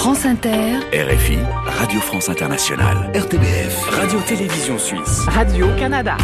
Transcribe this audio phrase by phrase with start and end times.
[0.00, 1.36] France Inter, RFI,
[1.78, 6.16] Radio France Internationale, RTBF, Radio-Télévision Suisse, Radio-Canada.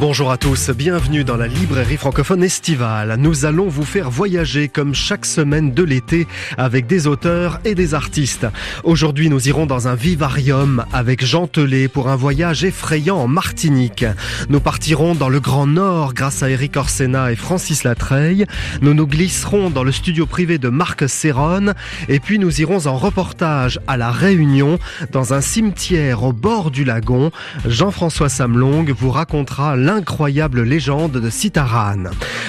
[0.00, 3.14] Bonjour à tous, bienvenue dans la librairie francophone estivale.
[3.16, 6.26] Nous allons vous faire voyager comme chaque semaine de l'été
[6.58, 8.46] avec des auteurs et des artistes.
[8.82, 14.04] Aujourd'hui, nous irons dans un vivarium avec Jean Telet pour un voyage effrayant en Martinique.
[14.48, 18.46] Nous partirons dans le Grand Nord grâce à Eric Orsena et Francis Latreille.
[18.82, 21.72] Nous nous glisserons dans le studio privé de Marc Serron
[22.08, 24.80] et puis nous irons en reportage à La Réunion
[25.12, 27.30] dans un cimetière au bord du lagon.
[27.64, 32.04] Jean-François Samlong vous racontera l'incroyable légende de Citaran.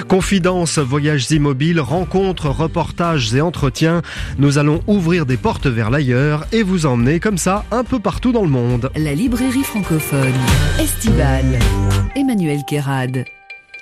[0.08, 4.00] Confidences, voyages immobiles, rencontres, reportages et entretiens,
[4.38, 8.32] nous allons ouvrir des portes vers l'ailleurs et vous emmener comme ça un peu partout
[8.32, 8.90] dans le monde.
[8.96, 10.32] La librairie francophone
[10.78, 11.58] estivale.
[12.14, 13.24] Emmanuel Kérad.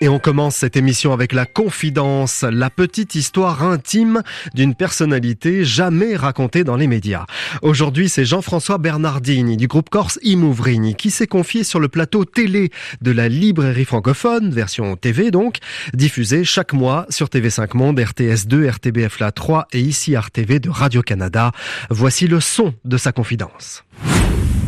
[0.00, 6.16] Et on commence cette émission avec la confidence, la petite histoire intime d'une personnalité jamais
[6.16, 7.26] racontée dans les médias.
[7.62, 12.70] Aujourd'hui, c'est Jean-François Bernardini du groupe Corse Imouvrini qui s'est confié sur le plateau télé
[13.02, 15.58] de la librairie francophone, version TV donc,
[15.94, 21.52] diffusée chaque mois sur TV5 Monde, RTS2, RTBF La 3 et ici RTV de Radio-Canada.
[21.90, 23.84] Voici le son de sa confidence.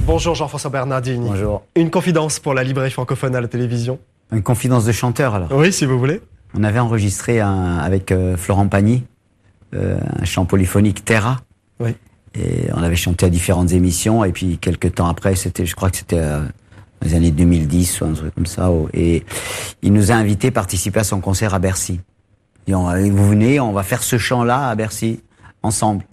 [0.06, 1.28] Bonjour Jean-François Bernardini.
[1.28, 1.64] Bonjour.
[1.74, 3.98] Une confidence pour la librairie francophone à la télévision?
[4.32, 5.52] Une confidence de chanteur alors.
[5.52, 6.20] Oui, si vous voulez.
[6.54, 9.04] On avait enregistré un- avec euh, Florent Pagny
[9.74, 11.40] euh, un chant polyphonique Terra.
[11.80, 11.94] Oui.
[12.34, 15.90] Et on avait chanté à différentes émissions et puis quelques temps après, c'était, je crois
[15.90, 18.70] que c'était euh, dans les années 2010 ou un truc comme ça.
[18.70, 19.24] oh, Et
[19.82, 22.00] il nous a invités à participer à son concert à Bercy.
[22.66, 25.20] Et on, vous venez, on va faire ce chant-là à Bercy
[25.62, 26.04] ensemble.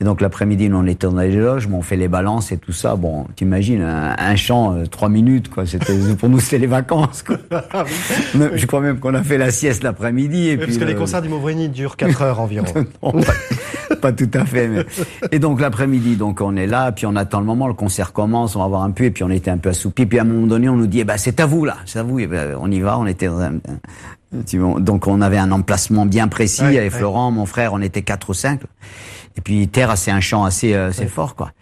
[0.00, 2.72] Et donc l'après-midi, nous on était dans les loges, on fait les balances et tout
[2.72, 2.96] ça.
[2.96, 5.66] Bon, t'imagines un, un chant euh, trois minutes, quoi.
[5.66, 7.22] C'était pour nous c'était les vacances.
[7.22, 7.36] Quoi.
[8.54, 10.48] Je crois même qu'on a fait la sieste l'après-midi.
[10.48, 12.66] Et Oui, puis parce que les le- concerts d'Imouvrini durent 4 heures environ.
[13.02, 14.66] non, pas, pas tout à fait.
[14.68, 14.84] Mais...
[15.30, 18.56] Et donc l'après-midi, donc on est là, puis on attend le moment, le concert commence,
[18.56, 20.06] on va voir un peu, et puis on était un peu assoupi.
[20.06, 22.00] Puis à un moment donné, on nous dit, eh ben c'est à vous là, c'est
[22.00, 22.18] à vous.
[22.18, 23.52] Et ben, on y va, on était dans un-
[24.80, 26.62] donc on avait un emplacement bien précis.
[26.62, 26.98] Ouais, avec ouais.
[26.98, 28.60] Florent, mon frère, on était quatre ou cinq.
[29.36, 31.52] Et puis Terre, c'est un chant assez, euh, assez fort, quoi.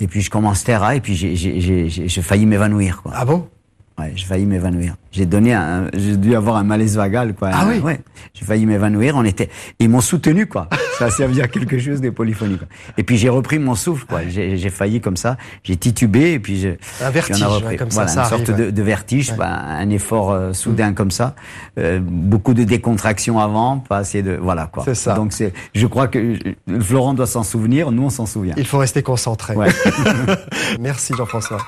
[0.00, 3.12] Et puis je commence Terra, et puis j'ai failli m'évanouir, quoi.
[3.14, 3.48] Ah bon?
[3.98, 4.94] Ouais, j'ai failli m'évanouir.
[5.10, 7.50] J'ai donné un, j'ai dû avoir un malaise vagal, quoi.
[7.52, 8.00] Ah oui Ouais.
[8.34, 9.16] J'ai failli m'évanouir.
[9.16, 9.48] On était,
[9.80, 10.68] ils m'ont soutenu, quoi.
[10.98, 12.68] Ça a servi à quelque chose des polyphonies, quoi.
[12.96, 14.20] Et puis j'ai repris mon souffle, quoi.
[14.28, 15.36] J'ai failli comme ça.
[15.64, 16.78] J'ai titubé et puis j'ai.
[17.02, 17.68] Un vertige, puis on a repris.
[17.68, 20.92] ouais, comme ça, voilà, ça une sorte de, de vertige, quoi, un effort euh, soudain
[20.92, 21.34] comme ça.
[21.78, 24.84] Euh, beaucoup de décontraction avant, pas assez de, voilà, quoi.
[24.84, 25.14] C'est ça.
[25.14, 27.90] Donc c'est, je crois que euh, Florent doit s'en souvenir.
[27.90, 28.54] Nous, on s'en souvient.
[28.56, 29.54] Il faut rester concentré.
[29.54, 29.68] Ouais.
[30.80, 31.58] Merci Jean-François.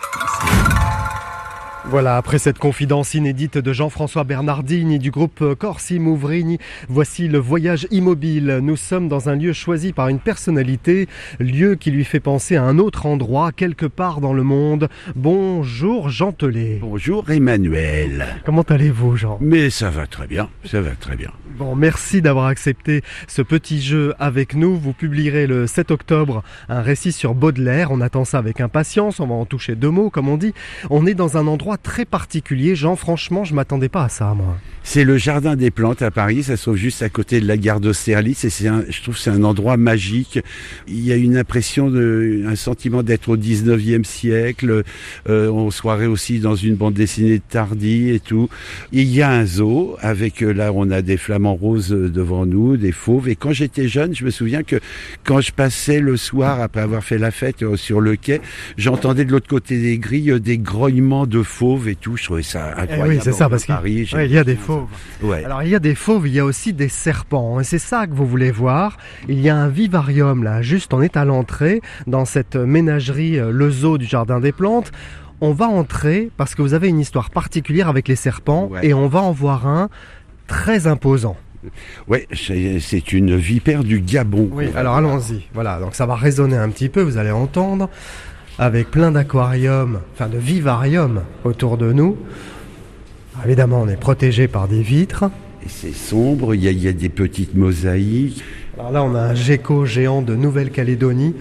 [1.87, 6.59] Voilà, après cette confidence inédite de Jean-François Bernardini du groupe Corsi Mouvrini,
[6.89, 8.61] voici le voyage immobile.
[8.63, 11.09] Nous sommes dans un lieu choisi par une personnalité,
[11.39, 14.89] lieu qui lui fait penser à un autre endroit, quelque part dans le monde.
[15.17, 16.79] Bonjour Jean Telet.
[16.81, 18.27] Bonjour Emmanuel.
[18.45, 19.39] Comment allez-vous Jean?
[19.41, 21.31] Mais ça va très bien, ça va très bien.
[21.59, 24.77] Bon, merci d'avoir accepté ce petit jeu avec nous.
[24.79, 27.91] Vous publierez le 7 octobre un récit sur Baudelaire.
[27.91, 29.21] On attend ça avec impatience.
[29.21, 30.55] On va en toucher deux mots, comme on dit.
[30.89, 32.77] On est dans un endroit très particulier.
[32.77, 34.57] Jean, franchement, je m'attendais pas à ça, moi.
[34.83, 37.57] C'est le Jardin des Plantes à Paris, ça se trouve juste à côté de la
[37.57, 40.41] gare d'Austerlitz et je trouve que c'est un endroit magique.
[40.89, 44.83] Il y a une impression un sentiment d'être au 19e siècle.
[45.29, 48.49] Euh, on croirait aussi dans une bande dessinée de et tout.
[48.93, 52.45] Il y a un zoo avec, euh, là on a des flamants roses euh, devant
[52.45, 53.29] nous, des fauves.
[53.29, 54.77] Et quand j'étais jeune, je me souviens que
[55.25, 58.43] quand je passais le soir après avoir fait la fête euh, sur le quai,
[58.77, 62.17] j'entendais de l'autre côté des grilles des grognements de fauves et tout.
[62.17, 63.09] Je trouvais ça Eh incroyable.
[63.11, 64.87] oui, c'est ça, parce Paris, ouais, il y a des fauves.
[65.23, 65.45] Ouais.
[65.45, 67.61] Alors, il y a des fauves, il y a aussi des serpents.
[67.61, 68.97] Et c'est ça que vous voulez voir.
[69.29, 73.51] Il y a un vivarium, là, juste on est à l'entrée, dans cette ménagerie, euh,
[73.53, 74.93] le zoo du Jardin des Plantes.
[75.41, 78.87] On va entrer parce que vous avez une histoire particulière avec les serpents Ouais.
[78.87, 79.89] et on va en voir un
[80.47, 81.37] très imposant.
[82.33, 84.49] C'est c'est une vipère du Gabon.
[84.53, 85.43] Oui, alors allons-y.
[85.53, 87.91] Voilà, donc ça va résonner un petit peu, vous allez entendre,
[88.59, 92.17] avec plein d'aquariums, enfin de vivariums autour de nous.
[93.45, 95.25] Évidemment, on est protégé par des vitres.
[95.65, 98.43] Et c'est sombre, il y, a, il y a des petites mosaïques.
[98.79, 101.35] Alors là, on a un gecko géant de Nouvelle-Calédonie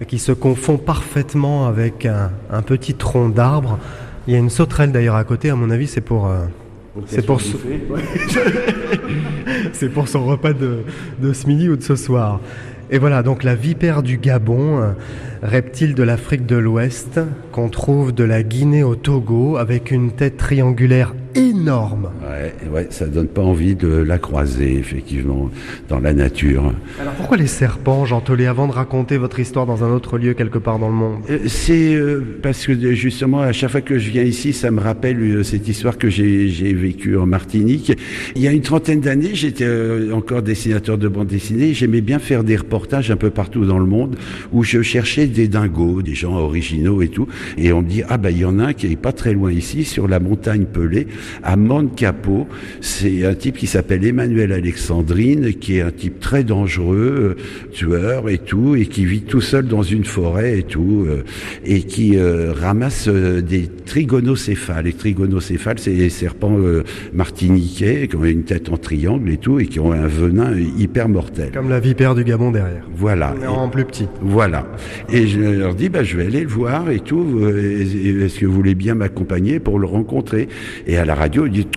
[0.00, 3.78] euh, qui se confond parfaitement avec un, un petit tronc d'arbre.
[4.26, 6.26] Il y a une sauterelle d'ailleurs à côté, à mon avis, c'est pour...
[6.26, 6.44] euh,
[7.06, 7.58] c'est pour, son-
[9.72, 10.78] c'est pour son repas de,
[11.20, 12.40] de ce midi ou de ce soir.
[12.90, 14.94] Et voilà donc la vipère du Gabon,
[15.42, 20.36] reptile de l'Afrique de l'Ouest, qu'on trouve de la Guinée au Togo, avec une tête
[20.36, 22.10] triangulaire énorme.
[22.22, 25.50] Ouais, ouais, ça donne pas envie de la croiser, effectivement,
[25.88, 26.72] dans la nature.
[27.00, 30.34] Alors pourquoi les serpents, Jean Tollet, avant de raconter votre histoire dans un autre lieu
[30.34, 31.20] quelque part dans le monde?
[31.30, 34.80] Euh, C'est euh, parce que justement, à chaque fois que je viens ici, ça me
[34.80, 37.92] rappelle euh, cette histoire que j'ai vécue en Martinique.
[38.34, 39.66] Il y a une trentaine d'années, j'étais
[40.12, 43.86] encore dessinateur de bande dessinée, j'aimais bien faire des reportages un peu partout dans le
[43.86, 44.16] monde
[44.52, 47.26] où je cherchais des dingos, des gens originaux et tout.
[47.58, 49.32] Et on me dit, ah ben il y en a un qui est pas très
[49.32, 51.06] loin ici, sur la montagne Pelée
[51.42, 52.46] à Monte Capot.
[52.80, 58.28] C'est un type qui s'appelle Emmanuel Alexandrine, qui est un type très dangereux, euh, tueur
[58.28, 61.22] et tout, et qui vit tout seul dans une forêt et tout, euh,
[61.64, 64.84] et qui euh, ramasse des trigonocéphales.
[64.84, 66.58] Les trigonocéphales, c'est des serpents
[67.12, 71.08] martiniquais qui ont une tête en triangle et tout, et qui ont un venin hyper
[71.08, 71.50] mortel.
[71.52, 72.84] Comme la vipère du Gabon derrière.
[72.94, 73.34] Voilà.
[73.40, 74.06] Mais en plus petit.
[74.20, 74.66] Voilà.
[75.12, 77.40] Et je leur dis, bah, je vais aller le voir et tout.
[77.48, 80.48] Est-ce que vous voulez bien m'accompagner pour le rencontrer?
[80.86, 81.68] Et à la radio, il dit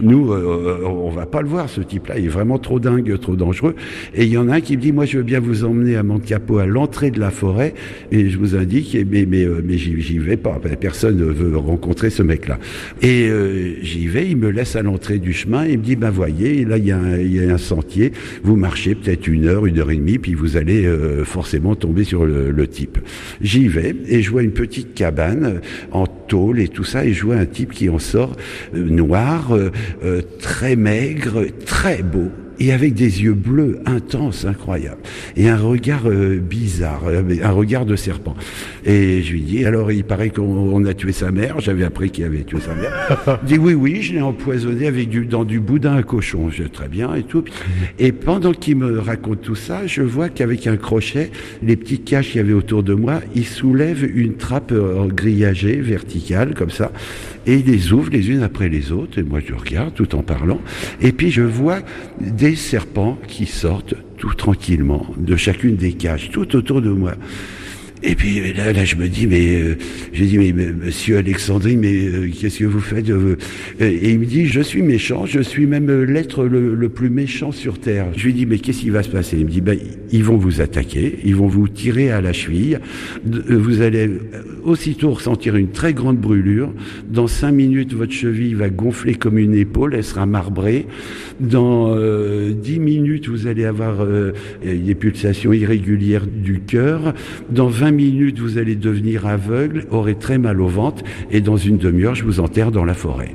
[0.00, 2.18] nous, euh, on va pas le voir, ce type-là.
[2.18, 3.74] Il est vraiment trop dingue, trop dangereux.
[4.14, 5.96] Et il y en a un qui me dit, moi, je veux bien vous emmener
[5.96, 7.74] à Monte-Capot, à l'entrée de la forêt,
[8.10, 10.60] et je vous indique, mais, mais, euh, mais j'y vais pas.
[10.80, 12.58] Personne ne veut rencontrer ce mec-là.
[13.02, 16.10] Et euh, j'y vais, il me laisse à l'entrée du chemin, il me dit, ben
[16.10, 18.12] voyez, là, il y, a un, y a un sentier,
[18.42, 20.86] vous marchez peut-être une heure, une heure et demie, puis vous allez
[21.24, 22.98] forcément tomber sur le, le type.
[23.40, 25.60] J'y vais, et je vois une petite cabane
[25.92, 28.32] en tôle et tout ça, et je vois un type qui en sort
[28.74, 29.56] noir,
[30.04, 35.00] euh, très maigre, très beau, et avec des yeux bleus intenses, incroyables,
[35.36, 38.34] et un regard euh, bizarre, euh, un regard de serpent.
[38.84, 42.24] Et je lui dis, alors il paraît qu'on a tué sa mère, j'avais appris qu'il
[42.24, 43.40] avait tué sa mère.
[43.42, 46.64] Il dit, oui, oui, je l'ai empoisonné avec du, dans du boudin à cochon, je
[46.64, 47.44] très bien et tout.
[47.98, 51.30] Et pendant qu'il me raconte tout ça, je vois qu'avec un crochet,
[51.62, 55.76] les petits caches qu'il y avait autour de moi, il soulève une trappe euh, grillagée,
[55.76, 56.92] verticale, comme ça,
[57.46, 60.22] et il les ouvre les unes après les autres, et moi je regarde tout en
[60.22, 60.60] parlant,
[61.00, 61.80] et puis je vois
[62.20, 67.14] des des serpents qui sortent tout tranquillement de chacune des cages, tout autour de moi.
[68.08, 69.76] Et puis là, là, je me dis, mais euh,
[70.12, 73.34] j'ai dit, mais, Monsieur Alexandrie, mais euh, qu'est-ce que vous faites euh,
[73.80, 77.80] Et il me dit, je suis méchant, je suis même l'être le, plus méchant sur
[77.80, 78.06] terre.
[78.16, 79.38] Je lui dis, mais qu'est-ce qui va se passer?
[79.38, 79.76] Il me dit, ben,
[80.12, 82.78] ils vont vous attaquer, ils vont vous tirer à la cheville,
[83.24, 84.08] vous allez
[84.62, 86.72] aussitôt ressentir une très grande brûlure.
[87.10, 90.86] Dans cinq minutes, votre cheville va gonfler comme une épaule, elle sera marbrée.
[91.40, 91.96] Dans
[92.50, 94.06] dix minutes, vous allez avoir
[94.64, 97.14] des pulsations irrégulières du cœur.
[97.50, 101.78] Dans 20 minutes, vous allez devenir aveugle, aurez très mal au ventre, et dans une
[101.78, 103.34] demi-heure, je vous enterre dans la forêt.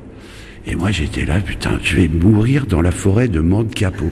[0.68, 4.12] Et moi j'étais là, putain, je vais mourir dans la forêt de Mande Capot.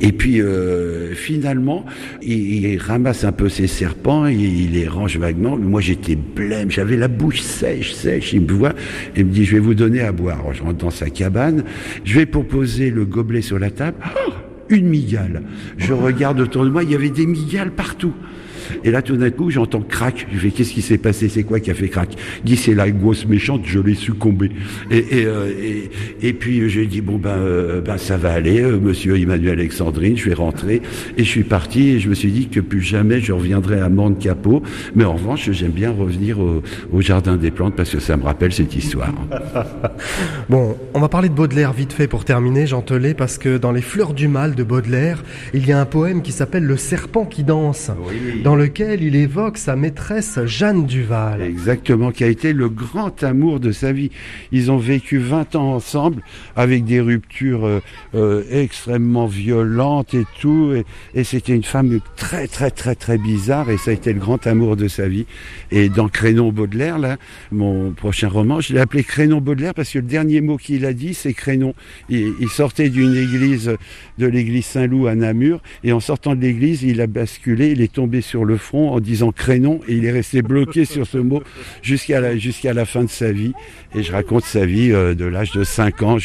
[0.00, 1.84] Et puis euh, finalement,
[2.22, 5.56] il, ramasse un peu ses serpents, et il les range vaguement.
[5.58, 8.32] Moi j'étais blême, j'avais la bouche sèche, sèche.
[8.32, 8.72] Il me voit
[9.16, 10.42] et me dit, je vais vous donner à boire.
[10.54, 11.64] je rentre dans sa cabane,
[12.04, 13.98] je vais proposer le gobelet sur la table.
[14.26, 14.32] Oh,
[14.70, 15.42] une migale.
[15.76, 18.14] Je regarde autour de moi, il y avait des migales partout.
[18.84, 20.26] Et là, tout d'un coup, j'entends crac.
[20.32, 21.28] Je fais, qu'est-ce qui s'est passé?
[21.28, 22.10] C'est quoi qui a fait crac?
[22.44, 24.50] Dit, c'est la grosse méchante, je l'ai succombé.
[24.90, 25.90] Et, et, euh, et,
[26.28, 30.16] et, puis, j'ai dit, bon, ben, euh, ben, ça va aller, euh, monsieur Emmanuel Alexandrine,
[30.16, 30.82] je vais rentrer.
[31.16, 33.88] Et je suis parti et je me suis dit que plus jamais je reviendrai à
[33.88, 34.62] Mande Capot.
[34.94, 38.24] Mais en revanche, j'aime bien revenir au, au, Jardin des Plantes parce que ça me
[38.24, 39.12] rappelle cette histoire.
[40.48, 43.72] bon, on va parler de Baudelaire vite fait pour terminer, Jean Telet, parce que dans
[43.72, 45.22] Les Fleurs du Mal de Baudelaire,
[45.54, 47.90] il y a un poème qui s'appelle Le serpent qui danse.
[48.08, 48.42] Oui.
[48.42, 51.42] Dans lequel il évoque sa maîtresse Jeanne Duval.
[51.42, 54.12] Exactement, qui a été le grand amour de sa vie.
[54.52, 56.22] Ils ont vécu 20 ans ensemble
[56.54, 57.80] avec des ruptures euh,
[58.14, 60.74] euh, extrêmement violentes et tout.
[61.14, 64.46] Et, c'était une femme très très très très bizarre et ça a été le grand
[64.46, 65.26] amour de sa vie.
[65.72, 67.16] Et dans Crénon Baudelaire, là,
[67.50, 70.92] mon prochain roman, je l'ai appelé Crénon Baudelaire parce que le dernier mot qu'il a
[70.92, 71.74] dit, c'est Crénon.
[72.08, 73.76] Il, il sortait d'une église,
[74.18, 77.92] de l'église Saint-Loup à Namur, et en sortant de l'église, il a basculé, il est
[77.92, 81.42] tombé sur le front en disant crénon et il est resté bloqué sur ce mot
[81.82, 83.52] jusqu'à la, fin de sa vie.
[83.94, 86.18] Et je raconte sa vie euh, de l'âge de 5 ans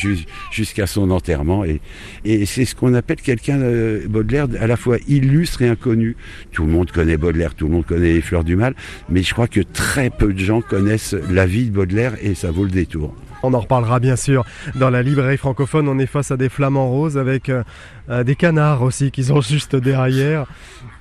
[0.51, 1.65] jusqu'à son enterrement.
[1.65, 1.81] Et,
[2.25, 6.15] et c'est ce qu'on appelle quelqu'un, euh, Baudelaire, à la fois illustre et inconnu.
[6.51, 8.75] Tout le monde connaît Baudelaire, tout le monde connaît les fleurs du mal,
[9.09, 12.51] mais je crois que très peu de gens connaissent la vie de Baudelaire et ça
[12.51, 13.13] vaut le détour.
[13.43, 14.45] On en reparlera bien sûr.
[14.75, 17.63] Dans la librairie francophone, on est face à des flamants roses avec euh,
[18.09, 20.45] euh, des canards aussi qui sont juste derrière.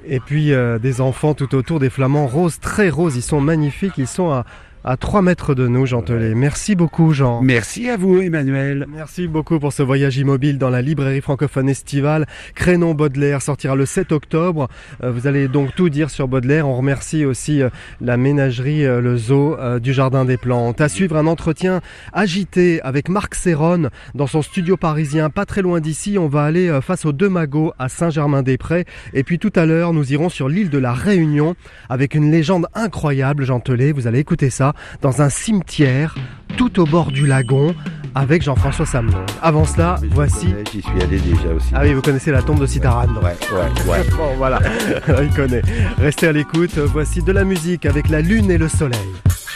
[0.07, 3.17] Et puis euh, des enfants tout autour, des flamants roses, très roses.
[3.17, 3.99] Ils sont magnifiques.
[3.99, 4.45] Ils sont à,
[4.87, 6.37] à 3 mètres de nous, Jean Telet.
[6.37, 7.43] Merci beaucoup, Jean.
[7.43, 8.87] Merci à vous, Emmanuel.
[8.89, 12.25] Merci beaucoup pour ce voyage immobile dans la librairie francophone estivale.
[12.55, 14.69] Crénon Baudelaire sortira le 7 octobre.
[15.03, 16.69] Euh, vous allez donc tout dire sur Baudelaire.
[16.69, 17.69] On remercie aussi euh,
[18.01, 20.81] la ménagerie, euh, le zoo du Jardin des Plantes.
[20.81, 21.81] À suivre un entretien
[22.13, 26.17] agité avec Marc Serron dans son studio parisien, pas très loin d'ici.
[26.17, 28.85] On va aller face aux deux magots à Saint-Germain-des-Prés.
[29.15, 31.57] Et puis tout à l'heure, nous irons sur l'île de la Réunion
[31.89, 33.91] avec une légende incroyable, Jean Telet.
[33.91, 36.15] Vous allez écouter ça dans un cimetière
[36.57, 37.75] tout au bord du lagon
[38.15, 39.25] avec Jean-François Samelon.
[39.43, 40.55] Avant cela, voici.
[40.73, 41.69] J'y suis allé déjà aussi.
[41.75, 43.07] Ah oui, vous connaissez la tombe de Citaran.
[43.23, 44.05] Ouais, ouais, ouais.
[44.17, 44.59] bon, voilà,
[45.23, 45.63] il connaît.
[45.99, 46.79] Restez à l'écoute.
[46.79, 48.99] Voici de la musique avec la lune et le soleil.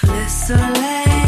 [0.03, 1.20] Le soleil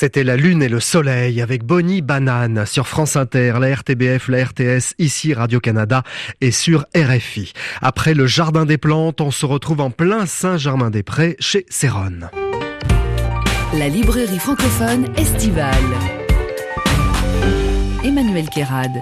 [0.00, 4.44] C'était la lune et le soleil avec Bonnie Banane sur France Inter, la RTBF, la
[4.46, 6.04] RTS, ici Radio-Canada
[6.40, 7.52] et sur RFI.
[7.82, 12.30] Après le Jardin des Plantes, on se retrouve en plein Saint-Germain-des-Prés chez Céron.
[13.74, 15.74] La librairie francophone estivale.
[18.02, 18.92] Emmanuel Kérad.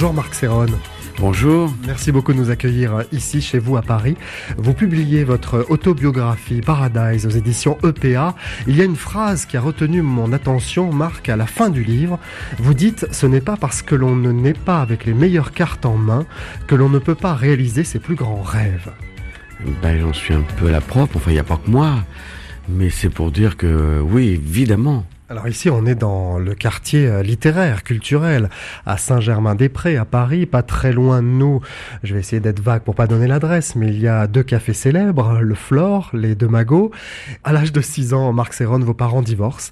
[0.00, 0.66] Bonjour Marc Céron.
[1.18, 1.74] Bonjour.
[1.84, 4.16] Merci beaucoup de nous accueillir ici chez vous à Paris.
[4.56, 8.36] Vous publiez votre autobiographie Paradise aux éditions EPA.
[8.68, 11.82] Il y a une phrase qui a retenu mon attention, Marc, à la fin du
[11.82, 12.20] livre.
[12.60, 15.84] Vous dites ce n'est pas parce que l'on ne naît pas avec les meilleures cartes
[15.84, 16.26] en main
[16.68, 18.92] que l'on ne peut pas réaliser ses plus grands rêves.
[19.82, 21.16] Ben, j'en suis un peu la propre.
[21.16, 22.04] Enfin, il n'y a pas que moi.
[22.68, 25.04] Mais c'est pour dire que, oui, évidemment.
[25.30, 28.48] Alors ici, on est dans le quartier euh, littéraire, culturel,
[28.86, 31.60] à Saint-Germain-des-Prés, à Paris, pas très loin de nous.
[32.02, 34.72] Je vais essayer d'être vague pour pas donner l'adresse, mais il y a deux cafés
[34.72, 36.92] célèbres, le Flore, les deux Magots.
[37.44, 39.70] À l'âge de 6 ans, Marc Serron, vos parents divorcent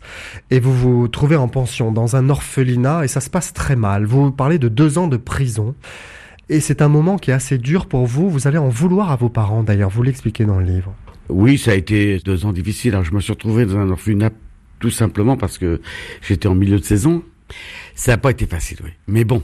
[0.50, 4.04] et vous vous trouvez en pension dans un orphelinat et ça se passe très mal.
[4.04, 5.74] Vous parlez de deux ans de prison.
[6.50, 8.28] Et c'est un moment qui est assez dur pour vous.
[8.28, 9.88] Vous allez en vouloir à vos parents, d'ailleurs.
[9.88, 10.94] Vous l'expliquez dans le livre.
[11.30, 12.92] Oui, ça a été deux ans difficiles.
[12.92, 14.30] Alors, je me suis retrouvé dans un orphelinat
[14.80, 15.80] tout simplement parce que
[16.22, 17.22] j'étais en milieu de saison.
[17.94, 18.90] Ça n'a pas été facile, oui.
[19.06, 19.42] Mais bon,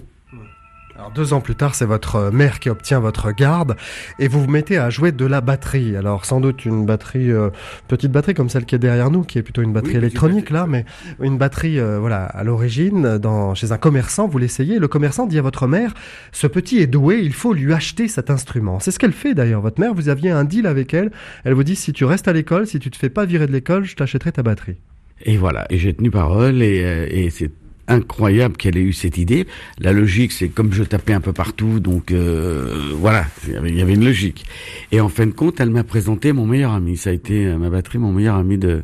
[1.03, 3.77] Alors deux ans plus tard, c'est votre mère qui obtient votre garde
[4.19, 5.97] et vous vous mettez à jouer de la batterie.
[5.97, 7.49] Alors sans doute une batterie, euh,
[7.89, 10.51] petite batterie comme celle qui est derrière nous, qui est plutôt une batterie Oui, électronique
[10.51, 10.85] là, mais
[11.21, 14.79] une batterie, euh, voilà, à l'origine, dans chez un commerçant, vous l'essayez.
[14.79, 15.95] Le commerçant dit à votre mère,
[16.31, 18.79] ce petit est doué, il faut lui acheter cet instrument.
[18.79, 19.63] C'est ce qu'elle fait d'ailleurs.
[19.63, 21.11] Votre mère, vous aviez un deal avec elle.
[21.45, 23.53] Elle vous dit, si tu restes à l'école, si tu te fais pas virer de
[23.53, 24.77] l'école, je t'achèterai ta batterie.
[25.25, 27.51] Et voilà, et j'ai tenu parole et, euh, et c'est
[27.89, 29.47] incroyable qu'elle ait eu cette idée.
[29.79, 33.95] La logique, c'est comme je tapais un peu partout, donc euh, voilà, il y avait-
[33.95, 34.45] une logique.
[34.93, 36.97] Et en fin de compte, elle m'a présenté mon meilleur ami.
[36.97, 38.83] Ça a été euh, ma batterie, mon meilleur ami de,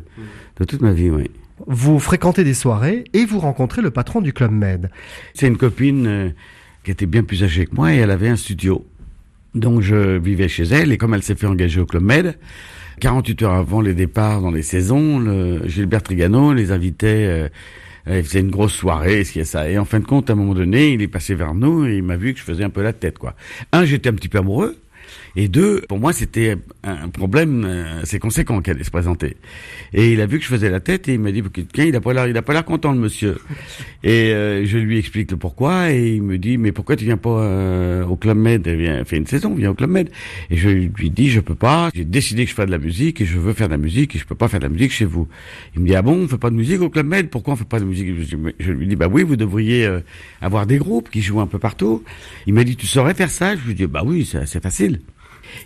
[0.59, 1.29] de toute ma vie, oui.
[1.67, 4.89] Vous fréquentez des soirées et vous rencontrez le patron du club Med.
[5.33, 6.29] C'est une copine euh,
[6.85, 8.85] qui était bien plus âgée que moi et elle avait un studio.
[9.55, 12.37] Donc je vivais chez elle et comme elle s'est fait engager au Club Med,
[12.99, 15.23] 48 heures avant les départs dans les saisons,
[15.65, 17.49] Gilbert Trigano les invitait, euh,
[18.05, 19.69] elle faisait une grosse soirée, ce qui ça.
[19.69, 21.97] Et en fin de compte, à un moment donné, il est passé vers nous et
[21.97, 23.35] il m'a vu que je faisais un peu la tête, quoi.
[23.71, 24.77] Un, j'étais un petit peu amoureux.
[25.35, 29.37] Et deux, pour moi, c'était un problème euh, assez conséquent qu'elle allait se présenter.
[29.93, 31.95] Et il a vu que je faisais la tête et il m'a dit, tiens, il
[31.95, 33.37] a pas l'air, il a pas l'air content, le monsieur.
[34.03, 37.17] Et euh, je lui explique le pourquoi et il me dit, mais pourquoi tu viens
[37.17, 38.65] pas euh, au Club Med?
[38.65, 40.09] Elle vient, fait une saison, viens au Club Med.
[40.49, 41.89] Et je lui dis, je peux pas.
[41.93, 44.15] J'ai décidé que je ferais de la musique et je veux faire de la musique
[44.15, 45.27] et je peux pas faire de la musique chez vous.
[45.75, 47.29] Il me dit, ah bon, on fait pas de musique au Club Med?
[47.29, 48.07] Pourquoi on fait pas de musique?
[48.59, 49.99] Je, lui dis, bah oui, vous devriez euh,
[50.41, 52.03] avoir des groupes qui jouent un peu partout.
[52.47, 53.55] Il m'a dit, tu saurais faire ça?
[53.55, 54.98] Je lui dis, bah oui, c'est c'est facile.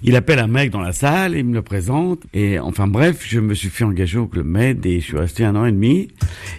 [0.03, 3.39] Il appelle un mec dans la salle, il me le présente, et enfin bref, je
[3.39, 6.09] me suis fait engager au Club Med et je suis resté un an et demi,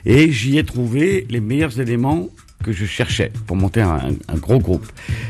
[0.04, 2.28] et j'y ai trouvé les meilleurs éléments
[2.62, 4.86] que je cherchais pour monter un, un gros groupe.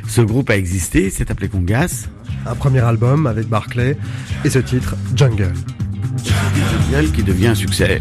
[0.09, 2.09] Ce groupe a existé, c'est appelé Congas,
[2.47, 3.97] Un premier album avec Barclay
[4.45, 5.53] et ce titre, Jungle.
[6.93, 8.01] Jungle, qui devient un succès.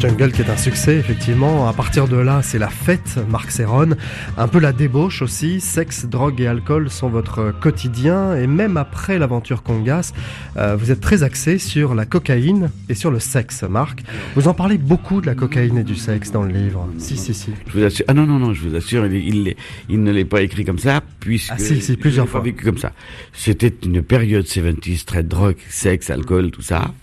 [0.00, 1.68] Jungle qui est un succès, effectivement.
[1.68, 3.90] À partir de là, c'est la fête, Marc Serron.
[4.38, 5.60] Un peu la débauche aussi.
[5.60, 8.34] Sexe, drogue et alcool sont votre quotidien.
[8.34, 10.14] Et même après l'aventure Congas,
[10.56, 14.02] euh, vous êtes très axé sur la cocaïne et sur le sexe, Marc.
[14.36, 16.88] Vous en parlez beaucoup de la cocaïne et du sexe dans le livre.
[16.96, 17.50] Si, si, si.
[17.66, 18.06] Je vous assure.
[18.08, 19.54] Ah non, non, non, je vous assure, il,
[19.90, 21.52] il, ne l'est pas écrit comme ça, puisque.
[21.52, 22.44] Ah, si, si, plusieurs l'ai pas fois.
[22.44, 22.92] vécu comme ça.
[23.34, 26.94] C'était une période 70s, très drogue, sexe, alcool, tout ça.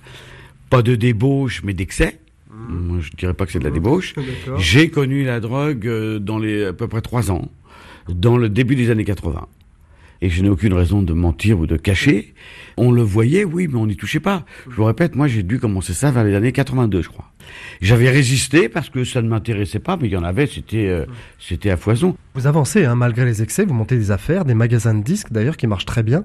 [0.71, 2.19] Pas de débauche, mais d'excès.
[2.67, 4.13] Moi, je dirais pas que c'est de la débauche.
[4.57, 7.49] J'ai connu la drogue euh, dans les à peu près trois ans,
[8.09, 9.47] dans le début des années 80.
[10.21, 12.33] Et je n'ai aucune raison de mentir ou de cacher.
[12.77, 14.45] On le voyait, oui, mais on n'y touchait pas.
[14.69, 17.31] Je vous répète, moi, j'ai dû commencer ça vers les années 82, je crois.
[17.81, 21.71] J'avais résisté parce que ça ne m'intéressait pas, mais il y en avait, c'était, euh,
[21.71, 22.15] à foison.
[22.35, 25.57] Vous avancez, hein, malgré les excès, vous montez des affaires, des magasins de disques d'ailleurs
[25.57, 26.23] qui marchent très bien.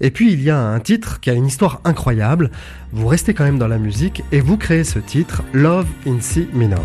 [0.00, 2.50] Et puis il y a un titre qui a une histoire incroyable.
[2.92, 6.48] Vous restez quand même dans la musique et vous créez ce titre, Love in C
[6.52, 6.84] minor.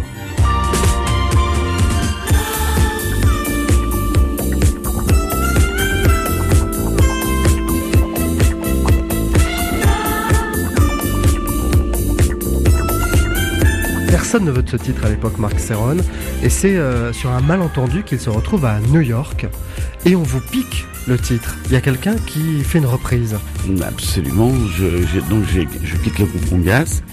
[14.18, 15.98] Personne ne veut de ce titre à l'époque, Marc Serron.
[16.42, 19.46] Et c'est euh, sur un malentendu qu'il se retrouve à New York.
[20.08, 21.56] Et on vous pique le titre.
[21.68, 23.38] Il y a quelqu'un qui fait une reprise.
[23.80, 24.52] Absolument.
[24.76, 27.04] Je, donc je quitte le groupe Congas.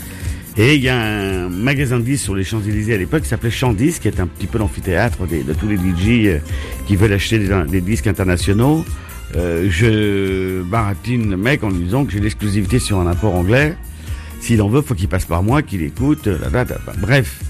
[0.56, 3.50] Et il y a un magasin de disques sur les Champs-Élysées à l'époque qui s'appelait
[3.50, 6.38] Chandis, qui est un petit peu l'amphithéâtre de tous les DJ euh,
[6.86, 8.82] qui veulent acheter des, des disques internationaux.
[9.36, 13.76] Euh, je baratine le mec en lui disant que j'ai l'exclusivité sur un import anglais.
[14.44, 16.26] S'il en veut, faut qu'il passe par moi, qu'il écoute.
[16.26, 16.38] euh.
[16.98, 17.44] Bref,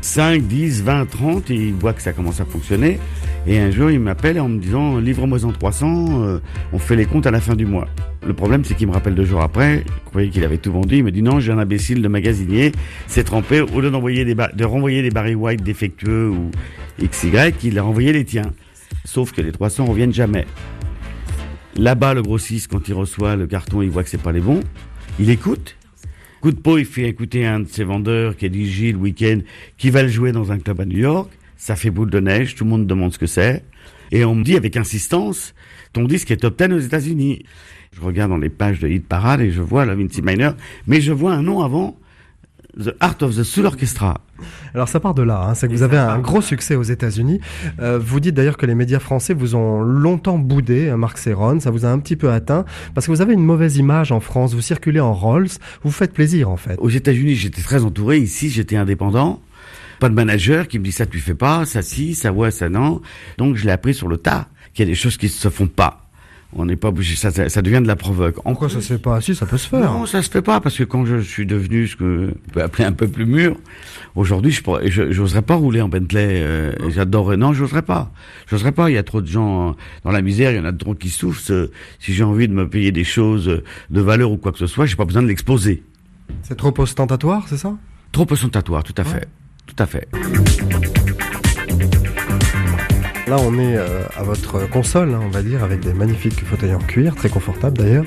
[0.00, 2.98] 5, 10, 20, 30, et il voit que ça commence à fonctionner.
[3.46, 6.38] Et un jour, il m'appelle en me disant, livre-moi en 300, euh,
[6.72, 7.86] on fait les comptes à la fin du mois.
[8.26, 10.96] Le problème, c'est qu'il me rappelle deux jours après, je croyais qu'il avait tout vendu,
[10.96, 12.72] il me dit non, j'ai un imbécile de magasinier,
[13.08, 16.50] s'est trompé, au lieu d'envoyer des de renvoyer des Barry White défectueux ou
[16.98, 18.52] XY, il a renvoyé les tiens.
[19.04, 20.46] Sauf que les 300 reviennent jamais.
[21.76, 24.62] Là-bas, le grossiste, quand il reçoit le carton, il voit que c'est pas les bons.
[25.20, 25.77] Il écoute.
[26.40, 28.98] Coup de peau, il fait écouter un de ses vendeurs qui a dit Gilles, le
[28.98, 29.40] week-end,
[29.76, 31.30] qui va le jouer dans un club à New York.
[31.56, 33.64] Ça fait boule de neige, tout le monde demande ce que c'est.
[34.12, 35.52] Et on me dit avec insistance,
[35.92, 37.44] ton disque est top 10 aux États-Unis.
[37.92, 40.54] Je regarde dans les pages de Hit Parade et je vois la Vinci Minor,
[40.86, 41.98] mais je vois un nom avant,
[42.82, 44.20] The Art of the Soul Orchestra.
[44.72, 47.40] Alors ça part de là, hein, c'est que vous avez un gros succès aux États-Unis.
[47.80, 51.58] Euh, vous dites d'ailleurs que les médias français vous ont longtemps boudé, hein, Marc Serron,
[51.58, 52.64] ça vous a un petit peu atteint,
[52.94, 55.48] parce que vous avez une mauvaise image en France, vous circulez en Rolls,
[55.82, 56.76] vous faites plaisir en fait.
[56.78, 58.18] Aux États-Unis, j'étais très entouré.
[58.18, 59.40] Ici, j'étais indépendant.
[59.98, 62.68] Pas de manager qui me dit ça tu fais pas, ça si, ça ouais, ça
[62.68, 63.00] non.
[63.36, 65.66] Donc je l'ai appris sur le tas qu'il y a des choses qui se font
[65.66, 66.07] pas.
[66.54, 68.38] On n'est pas obligé, ça, ça, ça devient de la provoque.
[68.38, 69.20] En Pourquoi ça se fait pas?
[69.20, 69.80] Si, ça peut se faire.
[69.80, 72.62] Non, ça se fait pas parce que quand je suis devenu ce que on peut
[72.62, 73.54] appeler un peu plus mûr,
[74.16, 76.40] aujourd'hui, je j'oserais pas rouler en Bentley.
[76.42, 78.10] Euh, J'adorerais, non, j'oserais pas.
[78.46, 78.88] J'oserais pas.
[78.88, 80.50] Il y a trop de gens dans la misère.
[80.52, 81.68] Il y en a trop qui souffrent.
[82.00, 84.86] Si j'ai envie de me payer des choses de valeur ou quoi que ce soit,
[84.86, 85.82] j'ai pas besoin de l'exposer.
[86.42, 87.76] C'est trop ostentatoire, c'est ça?
[88.10, 89.28] Trop ostentatoire, tout à fait,
[89.66, 90.08] tout à fait.
[93.28, 96.74] Là, on est euh, à votre console, hein, on va dire, avec des magnifiques fauteuils
[96.74, 98.06] en cuir, très confortables d'ailleurs,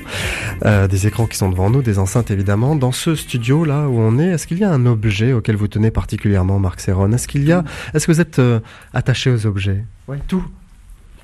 [0.64, 2.74] euh, des écrans qui sont devant nous, des enceintes évidemment.
[2.74, 5.68] Dans ce studio là où on est, est-ce qu'il y a un objet auquel vous
[5.68, 7.62] tenez particulièrement, Marc Serron Est-ce qu'il y a,
[7.94, 8.58] est-ce que vous êtes euh,
[8.94, 9.84] attaché aux objets?
[10.08, 10.44] Oui, tout.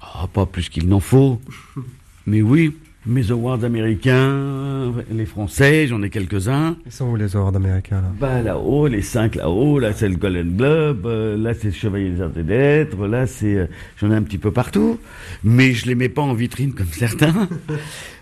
[0.00, 1.40] Ah, pas plus qu'il n'en faut.
[2.28, 2.76] Mais oui,
[3.08, 6.76] mes awards américains, les français, j'en ai quelques-uns.
[6.84, 8.12] Ils sont où les awards américains là?
[8.20, 12.10] Bah là-haut, les cinq là-haut, là c'est le Golden Globe, euh, là c'est le Chevalier
[12.10, 13.66] des Arts et des Lettres, là c'est, euh,
[13.96, 14.98] j'en ai un petit peu partout,
[15.42, 17.48] mais je les mets pas en vitrine comme certains.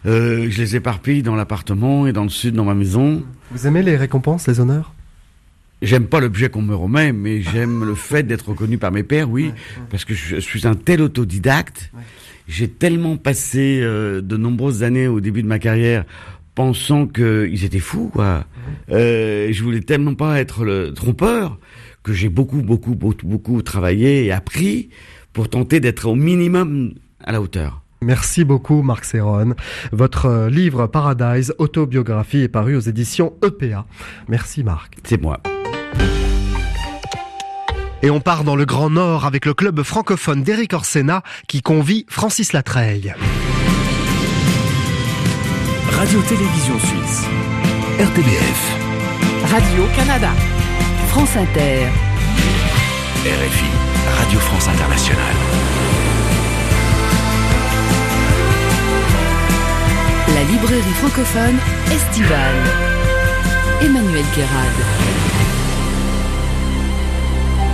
[0.06, 3.24] Euh, je les éparpille dans l'appartement et dans le sud dans ma maison.
[3.50, 4.92] Vous aimez les récompenses, les honneurs?
[5.82, 9.30] J'aime pas l'objet qu'on me remet, mais j'aime le fait d'être reconnu par mes pairs,
[9.30, 9.52] oui,
[9.90, 11.90] parce que je suis un tel autodidacte.
[12.48, 16.04] J'ai tellement passé euh, de nombreuses années au début de ma carrière
[16.54, 18.44] pensant qu'ils étaient fous, quoi.
[18.90, 21.58] Euh, je voulais tellement pas être le trompeur
[22.02, 24.90] que j'ai beaucoup, beaucoup, beaucoup, beaucoup travaillé et appris
[25.32, 27.82] pour tenter d'être au minimum à la hauteur.
[28.00, 29.54] Merci beaucoup Marc Serron.
[29.92, 33.86] Votre euh, livre Paradise, autobiographie, est paru aux éditions EPA.
[34.28, 34.96] Merci Marc.
[35.04, 35.40] C'est moi.
[38.02, 42.06] Et on part dans le Grand Nord avec le club francophone d'Éric Orsena qui convie
[42.08, 43.14] Francis Latreille.
[45.90, 47.24] Radio-Télévision Suisse.
[47.98, 48.76] RTBF.
[49.50, 50.30] Radio-Canada.
[51.08, 51.88] France Inter.
[53.24, 53.64] RFI.
[54.20, 55.36] Radio France Internationale.
[60.34, 61.56] La librairie francophone
[61.90, 62.62] estivale.
[63.82, 65.55] Emmanuel Guérard.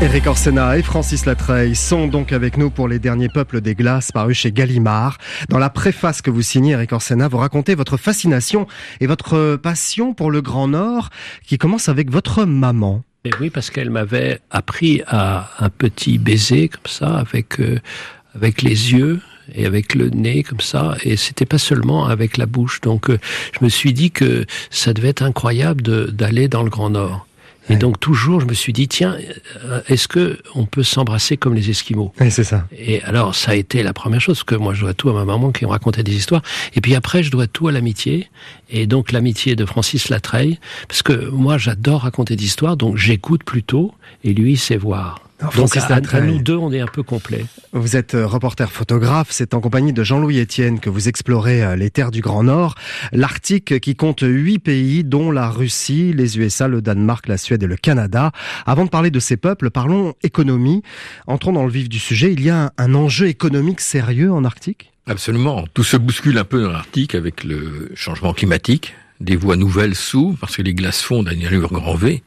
[0.03, 4.11] Éric Orsena et Francis Latreille sont donc avec nous pour les derniers peuples des glaces
[4.11, 5.17] parus chez Gallimard.
[5.49, 8.67] Dans la préface que vous signez, Éric Orsena, vous racontez votre fascination
[9.01, 11.11] et votre passion pour le Grand Nord
[11.47, 13.05] qui commence avec votre maman.
[13.25, 17.79] Et oui, parce qu'elle m'avait appris à un petit baiser comme ça, avec euh,
[18.35, 19.21] avec les yeux
[19.55, 22.81] et avec le nez comme ça, et c'était pas seulement avec la bouche.
[22.81, 23.21] Donc, euh,
[23.57, 27.25] je me suis dit que ça devait être incroyable d'aller dans le Grand Nord.
[27.69, 27.79] Et Ouais.
[27.79, 29.17] donc toujours, je me suis dit tiens,
[29.65, 32.13] euh, est-ce que on peut s'embrasser comme les Esquimaux?
[32.21, 32.67] Oui, c'est ça.
[32.77, 35.13] et alors, ça a été la première chose, parce que moi, je dois tout à
[35.13, 36.43] ma maman qui me racontait des histoires.
[36.75, 38.29] Et puis après, je dois tout à l'amitié.
[38.73, 40.59] Et donc, l'amitié de Francis Latreille.
[40.89, 43.93] Parce que moi, j'adore raconter des histoires, donc j'écoute plutôt,
[44.25, 45.21] et lui, sait voir.
[45.57, 47.45] Donc, à, à nous deux, on est un peu complets.
[47.73, 51.75] Vous êtes euh, reporter photographe, c'est en compagnie de Jean-Louis Etienne que vous explorez euh,
[51.75, 52.77] les terres du Grand Nord,
[53.13, 57.67] l'Arctique qui compte huit pays, dont la Russie, les USA, le Danemark, la Suède et
[57.67, 58.31] le Canada.
[58.67, 60.83] Avant de parler de ces peuples, parlons économie.
[61.27, 62.33] Entrons dans le vif du sujet.
[62.33, 64.92] Il y a un enjeu économique sérieux en Arctique?
[65.07, 65.65] Absolument.
[65.75, 68.95] Tout se bouscule un peu dans l'Arctique avec le changement climatique.
[69.21, 72.25] Des voies nouvelles s'ouvrent parce que les glaces fondent à une allure grand V.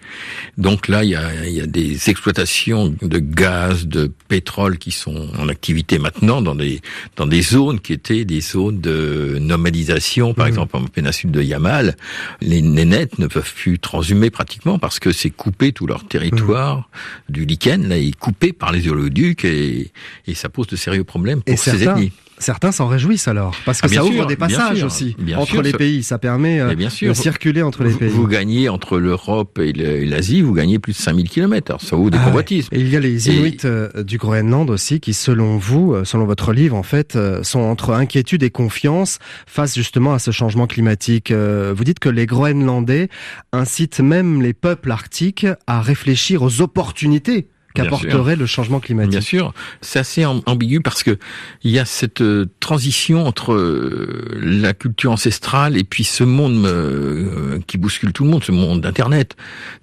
[0.58, 4.92] Donc là, il y a, il y a des exploitations de gaz, de pétrole qui
[4.92, 6.80] sont en activité maintenant dans des
[7.18, 10.34] dans des zones qui étaient des zones de nomadisation.
[10.34, 11.98] Par exemple, en péninsule de Yamal,
[12.40, 16.90] les nénettes ne peuvent plus transhumer pratiquement parce que c'est coupé tout leur territoire
[17.28, 17.90] du lichen.
[17.90, 19.92] Là, est coupé par les oléoducs et,
[20.28, 22.14] et ça pose de sérieux problèmes pour Et ces certains, ethnies.
[22.38, 25.52] Certains s'en réjouissent alors, parce que Ah, ça ouvre des passages sûr, aussi bien entre
[25.54, 26.04] sûr, les pays.
[26.04, 28.10] Ça permet euh, Mais bien sûr, de circuler entre les pays.
[28.10, 31.80] vous gagnez entre l'Europe et l'Asie, vous gagnez plus de 5000 km.
[31.82, 32.26] Ça ouvre des Ah ouais.
[32.28, 32.68] convoitises.
[32.72, 36.04] Et il y a les Et- Inuits euh, du Groenland aussi qui, selon vous, euh,
[36.06, 40.32] selon votre livre, en fait, euh, sont entre inquiétude et confiance face justement à ce
[40.32, 41.32] changement climatique.
[41.32, 43.10] Vous dites que les Groenlandais
[43.54, 47.48] incitent même les peuples arctiques à réfléchir aux opportunités
[47.84, 49.12] qu'apporterait le changement climatique.
[49.12, 51.18] Bien sûr, c'est assez am- ambigu parce que
[51.64, 56.66] il y a cette euh, transition entre euh, la culture ancestrale et puis ce monde
[56.66, 59.36] euh, qui bouscule tout le monde, ce monde d'Internet.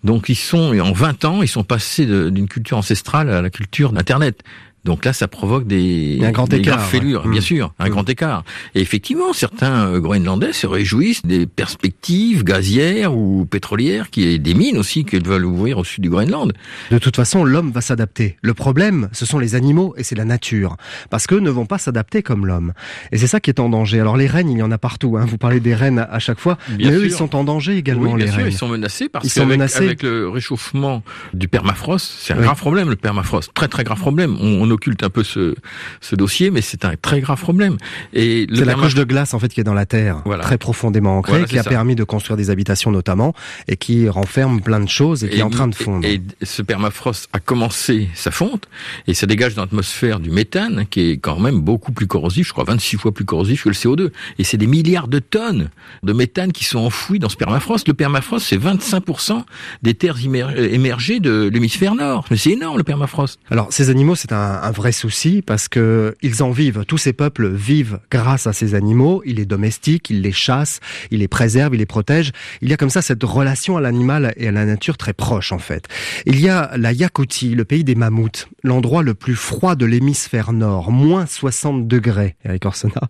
[0.05, 3.93] Donc ils sont, en 20 ans, ils sont passés d'une culture ancestrale à la culture
[3.93, 4.43] d'Internet.
[4.85, 7.31] Donc là, ça provoque des, un grand des écart, fêlures, ouais.
[7.31, 7.45] bien Mm.
[7.45, 7.91] sûr, un Mm.
[7.91, 8.45] grand écart.
[8.75, 14.55] Et effectivement, certains euh, Groenlandais se réjouissent des perspectives gazières ou pétrolières, qui est des
[14.55, 16.53] mines aussi qu'ils veulent ouvrir au sud du Groenland.
[16.91, 18.37] De toute façon, l'homme va s'adapter.
[18.43, 20.77] Le problème, ce sont les animaux et c'est la nature.
[21.11, 22.73] Parce qu'eux ne vont pas s'adapter comme l'homme.
[23.13, 24.01] Et c'est ça qui est en danger.
[24.01, 25.17] Alors les rennes, il y en a partout.
[25.17, 25.25] Hein.
[25.27, 26.59] Vous parlez des rennes à- chaque fois.
[26.69, 27.07] Bien mais eux, sûr.
[27.09, 28.49] ils sont en danger également, Oui, bien les sûr, rennes.
[28.53, 29.85] ils sont menacés parce Ils sont qu'avec menacés.
[29.85, 31.03] avec le réchauffement
[31.35, 32.43] du permafrost, c'est un Oui.
[32.45, 34.37] grave problème le permafrost, très très grave problème.
[34.41, 35.55] On, on occulte un peu ce,
[36.01, 37.77] ce dossier, mais c'est un très grave problème.
[38.13, 40.43] Et C'est la couche de glace en fait qui est dans la terre, Voilà.
[40.43, 41.71] très profondément ancrée, Voilà, qui a ça.
[41.71, 43.35] permis de construire des habitations notamment,
[43.69, 46.07] et qui renferme plein de choses et qui est en train de fondre.
[46.07, 48.65] Et, et ce permafrost a commencé sa fonte
[49.07, 52.53] et ça dégage dans l'atmosphère du méthane qui est quand même beaucoup plus corrosif, je
[52.53, 54.11] crois 26 fois plus corrosif que le CO2.
[54.39, 55.69] Et c'est des milliards de tonnes
[56.03, 57.87] de méthane qui sont enfouies dans ce permafrost.
[57.89, 59.45] Le permafrost, c'est 25%
[59.83, 62.25] des terres émer- émergées de l'hémisphère nord.
[62.31, 63.39] Mais c'est énorme le permafrost.
[63.51, 66.85] Alors ces animaux, c'est un, un vrai souci parce que ils en vivent.
[66.87, 69.23] Tous ces peuples vivent grâce à ces animaux.
[69.27, 72.33] Ils les domestiquent, ils les chassent, ils les préservent, ils les protègent.
[72.61, 75.53] Il y a comme ça cette relation à l'animal et à la nature très proche
[75.53, 75.89] en fait.
[76.27, 80.53] Il y a la Yakoutie, le pays des mammouths, l'endroit le plus froid de l'hémisphère
[80.53, 83.01] nord, moins 60 degrés, Eric Orsena.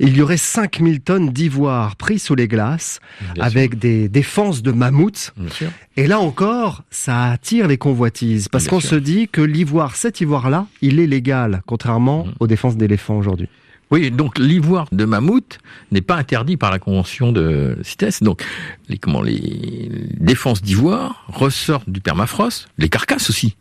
[0.00, 3.00] Il y aurait 5000 tonnes d'ivoire pris sous les glaces
[3.34, 5.32] Bien avec des défenses de mammouths.
[5.96, 10.66] Et là encore, ça attire les convoitises parce qu'on se dit que l'ivoire, cet ivoire-là,
[10.82, 12.32] il est légal, contrairement Mhm.
[12.40, 13.48] aux défenses d'éléphants aujourd'hui.
[13.92, 15.58] Oui, donc l'ivoire de mammouth
[15.92, 18.22] n'est pas interdit par la convention de CITES.
[18.22, 18.42] Donc,
[18.88, 23.56] les, comment, les défenses d'ivoire ressortent du permafrost, les carcasses aussi.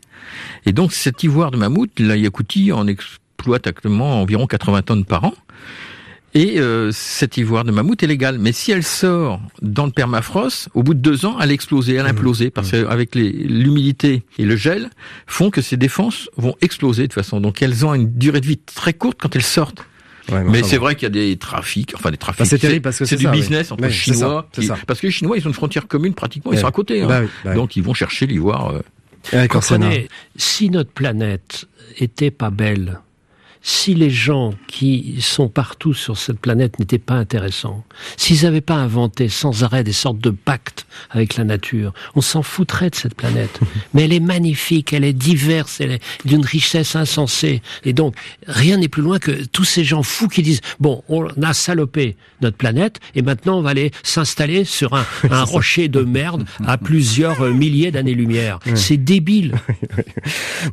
[0.66, 5.26] Et donc, cet ivoire de mammouth, la Yakoutie en exploite actuellement environ 80 tonnes par
[5.26, 5.34] an.
[6.38, 8.38] Et euh, cet ivoire de mammouth est légal.
[8.40, 12.06] Mais si elle sort dans le permafrost, au bout de deux ans, elle explose, elle
[12.06, 14.90] imploser, parce qu'avec les- l'humidité et le gel,
[15.28, 17.40] font que ces défenses vont exploser de toute façon.
[17.40, 19.86] Donc elles ont une durée de vie très courte quand elles sortent.
[20.30, 22.40] Ouais, Mais c'est vrai qu'il y a des trafics, enfin des trafics.
[22.40, 23.38] Bah, c'est terrible parce que c'est c'est du ça, oui.
[23.40, 24.50] business entre Oui, ça, Chinois.
[24.52, 24.76] qui- ça.
[24.88, 27.02] Parce que les Chinois, ils ont une frontière commune pratiquement, ils sont à côté.
[27.04, 27.08] hein.
[27.08, 27.54] Bah oui, bah.
[27.54, 28.74] Donc ils vont chercher l'ivoire.
[28.74, 28.82] euh,
[30.36, 31.66] si notre planète
[32.00, 33.00] était pas belle,
[33.68, 37.84] si les gens qui sont partout sur cette planète n'étaient pas intéressants,
[38.16, 42.44] s'ils n'avaient pas inventé sans arrêt des sortes de pactes avec la nature, on s'en
[42.44, 43.60] foutrait de cette planète.
[43.96, 47.64] Mais elle est magnifique, elle est diverse, elle est d'une richesse insensée.
[47.86, 48.14] Et donc,
[48.46, 52.18] rien n'est plus loin que tous ces gens fous qui disent, bon, on a salopé
[52.42, 56.78] notre planète et maintenant on va aller s'installer sur un, un rocher de merde à
[56.78, 58.60] plusieurs euh, milliers d'années-lumière.
[58.76, 59.56] C'est débile.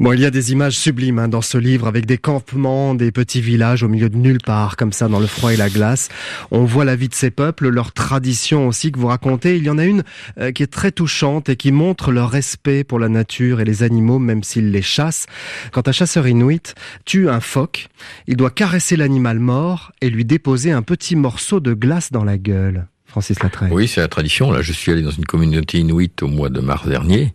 [0.01, 3.13] Bon, il y a des images sublimes hein, dans ce livre avec des campements, des
[3.13, 6.09] petits villages au milieu de nulle part, comme ça, dans le froid et la glace.
[6.51, 9.57] On voit la vie de ces peuples, leurs traditions aussi que vous racontez.
[9.57, 10.03] Il y en a une
[10.39, 13.83] euh, qui est très touchante et qui montre leur respect pour la nature et les
[13.83, 15.27] animaux, même s'ils les chassent.
[15.73, 17.89] Quand un chasseur inuit tue un phoque,
[18.27, 22.39] il doit caresser l'animal mort et lui déposer un petit morceau de glace dans la
[22.39, 22.87] gueule.
[23.13, 23.37] Francis.
[23.71, 24.51] Oui, c'est la tradition.
[24.51, 27.33] Là, je suis allé dans une communauté inuite au mois de mars dernier.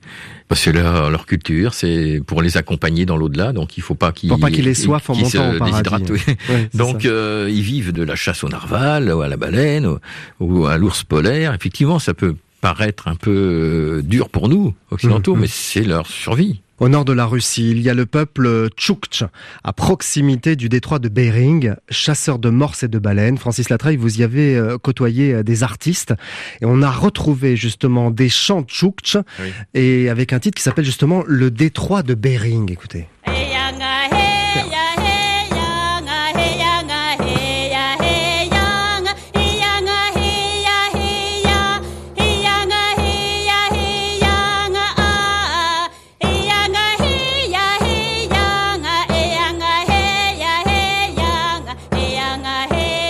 [0.50, 3.52] Que leur, leur culture, c'est pour les accompagner dans l'au-delà.
[3.54, 6.12] Donc, il faut pas qu'ils Pour pas qu'ils aient soif en qu'ils montant au paradis.
[6.12, 9.86] Ouais, c'est Donc, euh, ils vivent de la chasse au narval, ou à la baleine,
[9.86, 9.98] ou,
[10.40, 11.54] ou à l'ours polaire.
[11.54, 15.42] Effectivement, ça peut paraître un peu euh, dur pour nous, occidentaux, Mhm.
[15.42, 16.62] mais c'est leur survie.
[16.80, 19.24] Au nord de la Russie, il y a le peuple Tchoukch,
[19.64, 23.38] à proximité du détroit de Bering, chasseur de morses et de baleines.
[23.40, 26.14] Francis Latreille, vous y avez euh, côtoyé euh, des artistes
[26.62, 29.52] et on a retrouvé justement des chants Tchoukch Oui.
[29.74, 32.72] et avec un titre qui s'appelle justement Le détroit de Bering.
[32.72, 33.08] Écoutez.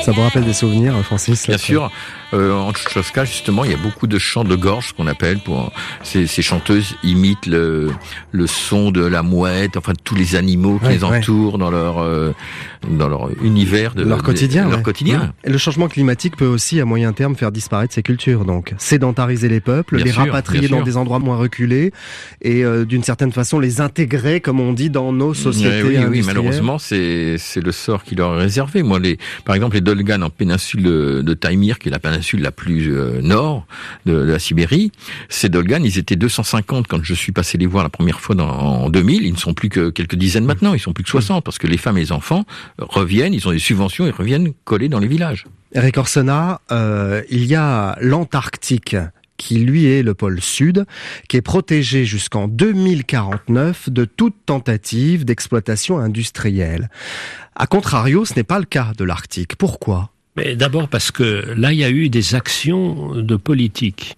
[0.07, 1.91] Ça vous rappelle des souvenirs, Francis Bien Latreille sûr,
[2.33, 5.39] euh, en Tchotchka, justement, il y a beaucoup de chants de gorge, qu'on appelle.
[5.39, 5.69] Pour
[6.01, 7.89] ces, ces chanteuses imitent le,
[8.31, 11.17] le son de la mouette, enfin tous les animaux qui Ouais, les ouais.
[11.17, 12.31] entourent dans leur euh,
[12.89, 14.69] dans leur univers de leur de- quotidien.
[14.69, 15.33] leur quotidien.
[15.43, 18.45] Et le changement climatique peut aussi, à moyen terme, faire disparaître ces cultures.
[18.45, 20.85] Donc, sédentariser les peuples, Bien les sûr, rapatrier dans sûr.
[20.85, 21.91] des endroits moins reculés
[22.41, 25.89] et euh, d'une certaine façon les intégrer, comme on dit, dans nos sociétés Ouais, oui,
[25.89, 26.25] oui, industrielles.
[26.27, 28.83] malheureusement, c'est c'est le sort qui leur est réservé.
[28.83, 32.51] Moi, les, par exemple, les Dolgan en péninsule de, Taïmyr, qui est la péninsule la
[32.51, 33.65] plus euh, nord
[34.05, 34.91] de, de la Sibérie.
[35.29, 38.49] Ces Dolgan, ils étaient 250 quand je suis passé les voir la première fois dans,
[38.49, 39.23] en 2000.
[39.23, 40.73] Ils ne sont plus que quelques dizaines maintenant.
[40.73, 42.45] Ils sont plus que 60 parce que les femmes et les enfants
[42.77, 43.33] reviennent.
[43.33, 45.45] Ils ont des subventions et reviennent coller dans les villages.
[45.73, 48.95] Eric Orsena, euh, il y a l'Antarctique
[49.37, 50.85] qui lui est le pôle sud,
[51.29, 56.89] qui est protégé jusqu'en 2049 de toute tentative d'exploitation industrielle.
[57.55, 59.55] A contrario, ce n'est pas le cas de l'Arctique.
[59.55, 60.11] Pourquoi?
[60.55, 64.17] D'abord parce que là, il y a eu des actions de politique,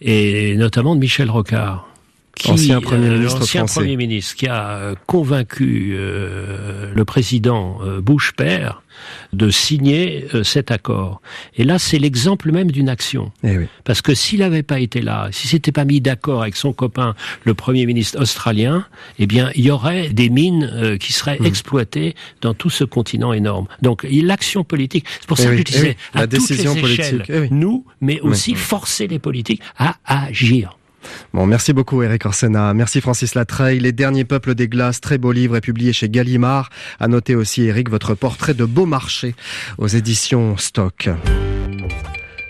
[0.00, 1.88] et notamment de Michel Rocard.
[2.36, 3.80] Qui, Ancien Premier euh, ministre l'ancien français.
[3.80, 8.82] Premier ministre qui a euh, convaincu euh, le président euh, Bush père
[9.32, 11.22] de signer euh, cet accord.
[11.56, 13.32] Et là, c'est l'exemple même d'une action.
[13.42, 13.64] Eh oui.
[13.84, 17.14] Parce que s'il n'avait pas été là, s'il s'était pas mis d'accord avec son copain,
[17.44, 18.84] le Premier ministre australien,
[19.18, 21.46] eh bien, il y aurait des mines euh, qui seraient Hmm.
[21.46, 23.66] exploitées dans tout ce continent énorme.
[23.80, 26.20] Donc, il- l'action politique, c'est pour Eh ça oui, que je disais, eh oui, la
[26.20, 30.76] à toutes décision les politique, échelles, eh nous, mais aussi forcer les politiques à agir.
[31.32, 32.74] Bon, merci beaucoup Eric Orsena.
[32.74, 33.80] Merci Francis Latreille.
[33.80, 36.70] Les derniers peuples des glaces, très beau livre, est publié chez Gallimard.
[37.00, 39.34] À noter aussi Eric votre portrait de Beaumarchais
[39.78, 41.08] aux éditions Stock.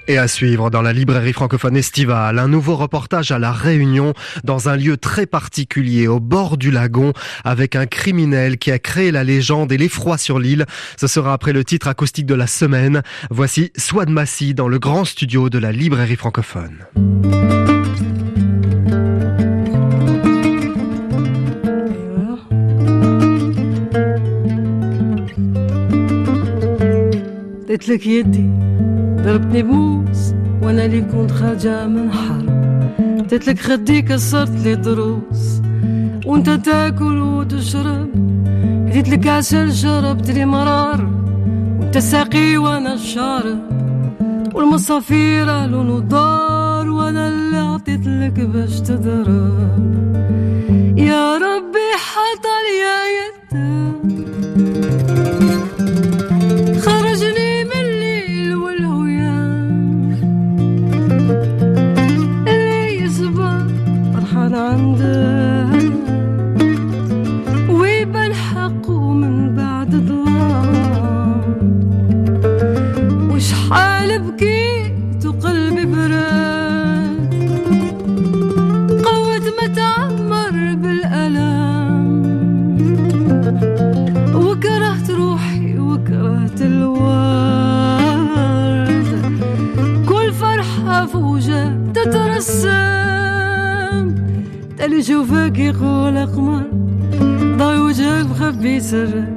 [0.09, 4.14] Et à suivre dans la librairie francophone estivale, un nouveau reportage à La Réunion,
[4.45, 9.11] dans un lieu très particulier, au bord du lagon, avec un criminel qui a créé
[9.11, 10.64] la légende et l'effroi sur l'île.
[10.97, 13.03] Ce sera après le titre acoustique de la semaine.
[13.31, 16.87] Voici Swad Massi dans le grand studio de la librairie francophone.
[27.77, 28.51] قلت لك يدي
[29.25, 32.49] ضربتني بموس وأنا اللي كنت خارجة من حرب.
[33.31, 35.61] قلت لك خدي كسرت لي ضروس
[36.27, 38.09] وأنت تاكل وتشرب.
[38.95, 41.11] قلت لك عسل شربت لي مرار
[41.81, 43.59] وأنت ساقي وأنا الشارب.
[44.55, 49.87] والمصافير لون ودار وأنا اللي عطيت لك باش تضرب.
[50.99, 54.36] يا ربي حطل يا يدك
[73.67, 77.27] وشحال بكيت وقلبي برد.
[79.61, 82.07] ما تعمر بالألم.
[84.35, 87.07] وكرهت روحي وكرهت الورد.
[90.09, 93.35] كل فرحة فوجة تترسم.
[94.79, 96.63] تالي شوفك يقول قمر
[97.59, 99.36] ضاي وجهك مخبي سرك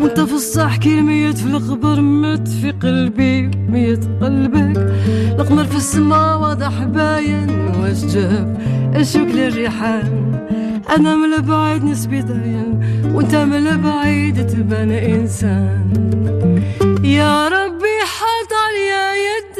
[0.00, 4.76] وانت في الصح كي ميت في الخبر مت في قلبي ميت قلبك.
[5.38, 8.60] القمر في السما واضح باين واش جاب.
[8.96, 10.32] الشوك للريحان
[10.96, 12.80] أنا من البعيد نسبي ضاين
[13.14, 15.90] وانت من البعيد تبان إنسان.
[17.04, 19.58] يا ربي حط عليا يدك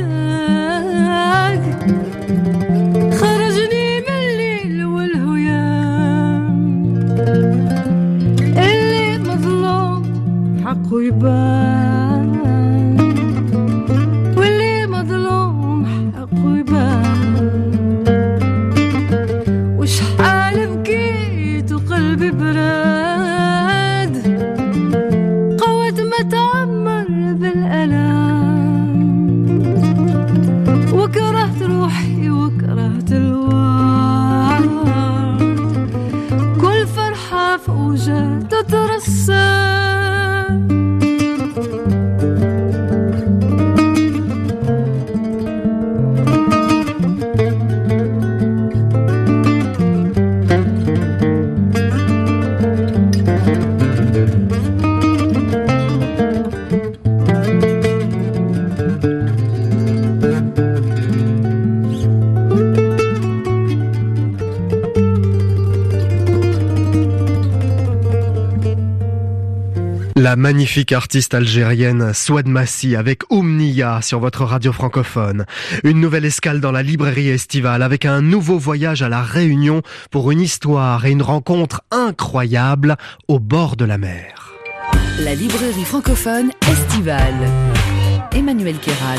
[10.91, 11.70] rubans.
[70.31, 75.45] La magnifique artiste algérienne Swad Massi avec Oumnia sur votre radio francophone.
[75.83, 80.31] Une nouvelle escale dans la librairie estivale avec un nouveau voyage à la Réunion pour
[80.31, 84.53] une histoire et une rencontre incroyable au bord de la mer.
[85.19, 87.51] La librairie francophone estivale.
[88.31, 89.19] Emmanuel Kérad.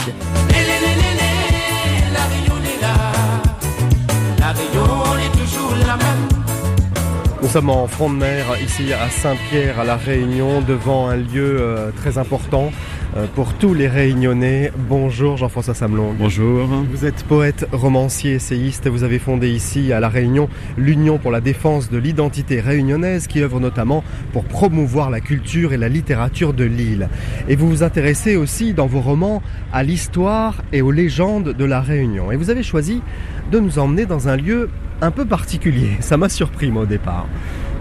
[4.40, 6.31] La Réunion est toujours la même.
[7.42, 11.58] Nous sommes en front de mer ici à Saint-Pierre à La Réunion devant un lieu
[11.60, 12.72] euh, très important
[13.18, 14.72] euh, pour tous les Réunionnais.
[14.78, 16.14] Bonjour Jean-François Samelon.
[16.18, 16.68] Bonjour.
[16.68, 18.88] Vous êtes poète, romancier, essayiste.
[18.88, 23.42] Vous avez fondé ici à La Réunion l'Union pour la défense de l'identité réunionnaise qui
[23.42, 27.10] œuvre notamment pour promouvoir la culture et la littérature de l'île.
[27.50, 29.42] Et vous vous intéressez aussi dans vos romans
[29.74, 32.32] à l'histoire et aux légendes de La Réunion.
[32.32, 33.02] Et vous avez choisi
[33.52, 34.70] de nous emmener dans un lieu
[35.02, 35.98] un peu particulier.
[36.00, 37.28] Ça m'a surpris moi au départ.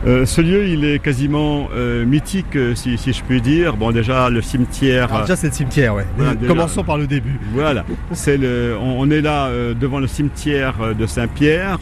[0.07, 3.77] Euh, ce lieu, il est quasiment euh, mythique, euh, si, si je puis dire.
[3.77, 5.13] Bon, déjà, le cimetière.
[5.13, 6.07] Alors déjà c'est le cimetière, ouais.
[6.17, 6.49] Voilà, déjà.
[6.49, 7.39] Commençons par le début.
[7.53, 11.79] Voilà, c'est le, on, on est là euh, devant le cimetière de Saint-Pierre,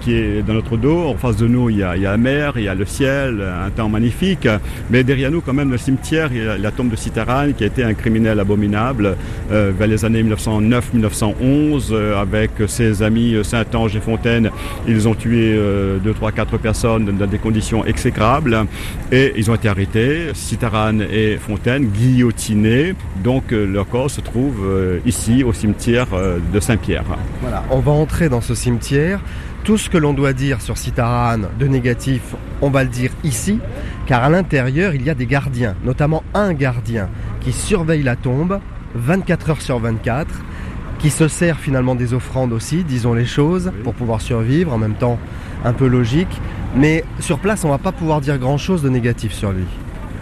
[0.00, 1.08] qui est dans notre dos.
[1.08, 2.74] En face de nous, il y, a, il y a la mer, il y a
[2.74, 4.48] le ciel, un temps magnifique.
[4.90, 7.64] Mais derrière nous, quand même, le cimetière, il y a la tombe de Citaran, qui
[7.64, 9.16] a été un criminel abominable
[9.50, 14.50] vers les années 1909-1911, euh, avec ses amis Saint-Ange et Fontaine.
[14.86, 17.55] Ils ont tué euh, deux, trois, quatre personnes dans des conditions
[17.86, 18.66] exécrables
[19.12, 20.30] et ils ont été arrêtés.
[20.34, 22.94] Citaran et Fontaine guillotinés.
[23.22, 27.04] Donc euh, leur corps se trouve euh, ici au cimetière euh, de Saint-Pierre.
[27.40, 29.20] Voilà, on va entrer dans ce cimetière.
[29.64, 33.58] Tout ce que l'on doit dire sur Citaran de négatif, on va le dire ici,
[34.06, 37.08] car à l'intérieur, il y a des gardiens, notamment un gardien
[37.40, 38.60] qui surveille la tombe
[38.94, 40.28] 24 heures sur 24,
[40.98, 44.94] qui se sert finalement des offrandes aussi, disons les choses, pour pouvoir survivre, en même
[44.94, 45.18] temps
[45.64, 46.40] un peu logique.
[46.74, 49.64] Mais sur place, on va pas pouvoir dire grand-chose de négatif sur lui.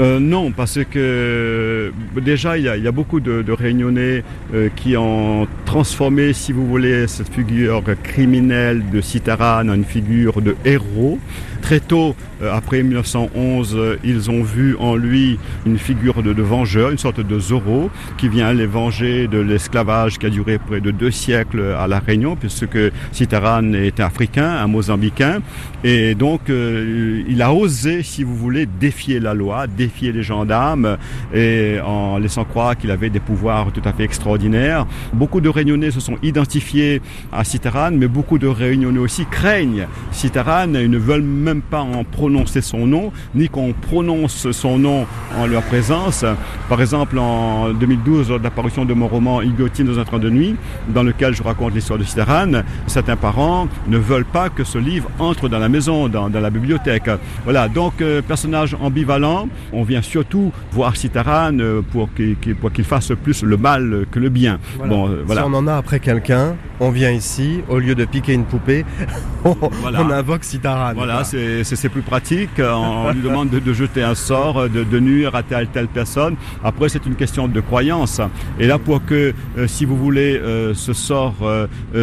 [0.01, 6.32] Euh, non, parce que déjà, il y a, beaucoup de, Réunionnais euh, qui ont transformé,
[6.32, 11.18] si vous voulez, cette figure criminelle de Citaran en une figure de héros.
[11.64, 16.90] Très tôt, euh, après 1911, euh, ils ont vu en lui une figure de, vengeur,
[16.90, 20.90] une sorte de Zorro, qui vient les venger de l'esclavage qui a duré près de
[20.90, 22.78] deux siècles à La Réunion, puisque
[23.12, 25.40] Citaran est africain, un mozambicain,
[25.84, 29.66] et donc euh, il a osé, si vous voulez, défier la loi,
[30.01, 30.97] les gendarmes,
[31.35, 34.87] et en laissant croire qu'il avait des pouvoirs tout à fait extraordinaires.
[35.12, 37.01] Beaucoup de Réunionnais se sont identifiés
[37.32, 42.05] à Citaran, mais beaucoup de Réunionnais aussi craignent Citaran et ne veulent même pas en
[42.05, 45.07] prononcer son nom, ni qu'on prononce son nom
[45.39, 46.24] en leur présence.
[46.68, 50.30] Par exemple, en 2012, lors de l'apparition de mon roman Igotine dans un train de
[50.30, 50.57] nuit,
[50.89, 55.09] dans lequel je raconte l'histoire de Citaran, certains parents ne veulent pas que ce livre
[55.18, 57.11] entre dans la maison, dans, dans la bibliothèque.
[57.45, 59.49] Voilà, donc euh, personnage ambivalent.
[59.75, 64.59] On vient surtout voir Citaran euh, pour qu'il fasse plus le mal que le bien.
[64.77, 64.93] Voilà.
[64.95, 65.43] Bon, euh, voilà.
[65.43, 68.85] Si on en a après quelqu'un, on vient ici, au lieu de piquer une poupée,
[69.45, 70.03] on, Voilà.
[70.03, 70.93] on invoque Citaran.
[70.95, 72.61] Voilà, c'est plus pratique.
[72.61, 76.37] On lui demande de, de jeter un sort, de, de nuire à telle telle personne.
[76.62, 78.20] Après, c'est une question de croyance.
[78.59, 81.35] Et là, pour que, euh, si vous voulez, euh, ce sort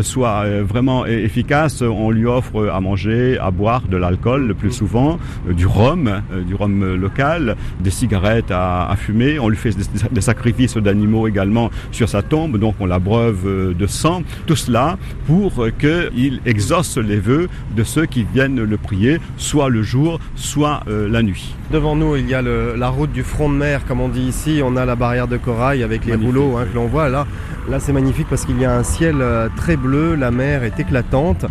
[0.02, 5.20] soit vraiment efficace, on lui offre à manger, à boire de l'alcool le plus souvent,
[5.50, 9.40] du rhum, du rhum local, des cigarettes à, à fumer.
[9.40, 13.74] On lui fait des, des sacrifices d'animaux également sur sa tombe, donc on l'abreuve euh,
[13.74, 14.24] de sang.
[14.48, 14.98] Tout cela
[15.28, 20.82] pour qu'il exauce les vœux de ceux qui viennent le prier, soit le jour, soit
[20.88, 21.56] euh, la nuit.
[21.72, 24.22] Devant nous, il y a le- la route du front de mer, comme on dit
[24.22, 24.62] ici.
[24.64, 27.10] On a la barrière de corail avec les Magnifique, rouleaux hein, que l'on voit.
[27.10, 27.26] Là,
[27.70, 30.80] là c'est magnifique parce qu'il y a un ciel euh, très bleu, la mer est
[30.80, 31.46] éclatante.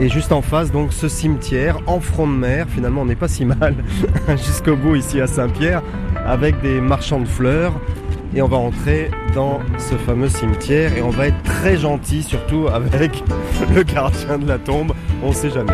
[0.00, 2.66] Et juste en face, donc, ce cimetière en front de mer.
[2.70, 3.74] Finalement, on n'est pas si mal
[4.30, 5.26] jusqu'au bout ici à
[6.26, 7.72] Avec des marchands de fleurs.
[8.34, 12.68] Et on va entrer dans ce fameux cimetière et on va être très gentil, surtout
[12.68, 13.24] avec
[13.74, 14.92] le gardien de la tombe.
[15.22, 15.72] On sait jamais.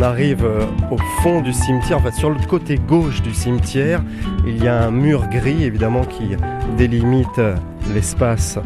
[0.00, 4.02] On arrive euh, au fond du cimetière, en fait sur le côté gauche du cimetière,
[4.46, 6.36] il y a un mur gris évidemment qui
[6.78, 7.54] délimite euh,
[7.92, 8.58] l'espace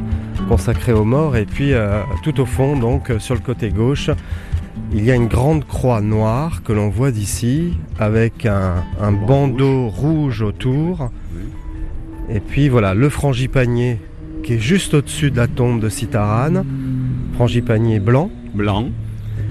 [0.49, 1.37] consacré aux morts.
[1.37, 4.11] Et puis euh, tout au fond donc sur le côté gauche,
[4.93, 9.89] il y a une grande croix noire que l'on voit d'ici avec un, un bandeau
[9.89, 10.41] rouge.
[10.41, 11.11] autour.
[12.31, 13.99] Et puis voilà, le frangipanier
[14.45, 16.63] qui est juste au-dessus de la tombe de Citaran,
[17.35, 18.31] frangipanier blanc.
[18.55, 18.91] Blanc,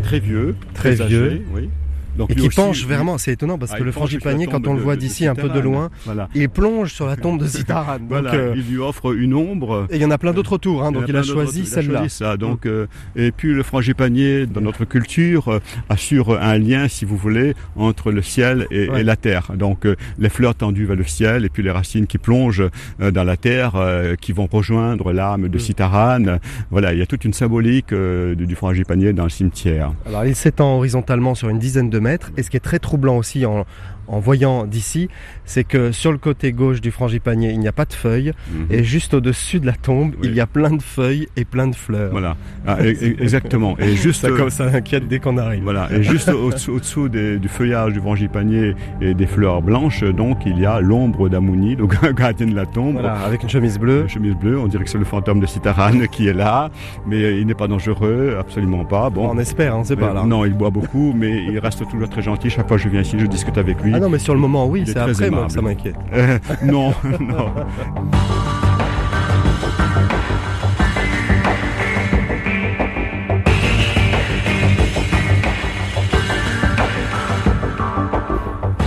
[0.03, 1.41] très vieux, Très âgé, vieux.
[1.53, 1.69] oui.
[2.17, 4.67] Donc Et qui aussi, penche vraiment, c'est étonnant parce Ah, que il le frangipanier, quand
[4.67, 6.29] on le voit d'ici un peu de loin, Voilà.
[6.35, 7.97] il plonge sur la tombe de Citaran.
[7.99, 9.87] Donc, Voilà, euh, il lui offre une ombre.
[9.89, 11.63] Et il y en a plein d'autres autour, hein, Il donc il a choisi il
[11.63, 12.09] a celle-là.
[12.09, 12.37] ça.
[12.37, 12.85] Donc, euh,
[13.15, 15.59] et puis le frangipanier, dans notre culture, euh,
[15.89, 19.01] assure un lien, si vous voulez, entre le ciel et, Ouais.
[19.01, 19.51] et la terre.
[19.55, 22.63] Donc, euh, les fleurs tendues vers le ciel et puis les racines qui plongent
[22.99, 23.73] dans la terre,
[24.21, 25.49] qui vont rejoindre l'âme Mm.
[25.49, 26.23] de Citaran.
[26.69, 29.91] Voilà, il y a toute une symbolique du, du frangipanier dans le cimetière.
[30.05, 31.99] Alors il s'étend horizontalement sur une dizaine de
[32.37, 33.65] et ce qui est très troublant aussi en,
[34.13, 35.09] en voyant d'ici,
[35.45, 38.67] c'est que sur le côté gauche du frangipanier, il n'y a pas de feuilles, Mhm.
[38.69, 40.27] et juste au-dessus de la tombe, Oui.
[40.29, 42.11] il y a plein de feuilles et plein de fleurs.
[42.11, 42.35] Voilà,
[42.65, 43.77] Ah, e- e- exactement.
[43.79, 45.63] Et juste, Ça, comme ça inquiète dès qu'on arrive.
[45.63, 50.45] Voilà, et juste au-dessous au-dessous des- du feuillage du frangipanier et des fleurs blanches, donc
[50.45, 52.93] il y a l'ombre d'Amouni, le gardien de la tombe.
[52.93, 54.01] Voilà, avec une chemise bleue.
[54.03, 56.69] Une chemise bleue, on dirait que c'est le fantôme de Citaran qui est là,
[57.07, 59.09] mais il n'est pas dangereux, absolument pas.
[59.09, 60.23] Bon, On espère, on sait pas là.
[60.25, 62.49] Non, il boit beaucoup, mais il reste toujours très gentil.
[62.49, 63.91] Chaque fois que je viens ici, je discute avec lui.
[63.95, 65.51] Ah non, mais sur le moment, oui, c'est après, moi, aimable.
[65.51, 65.95] ça m'inquiète.
[66.13, 67.53] Euh, non, non.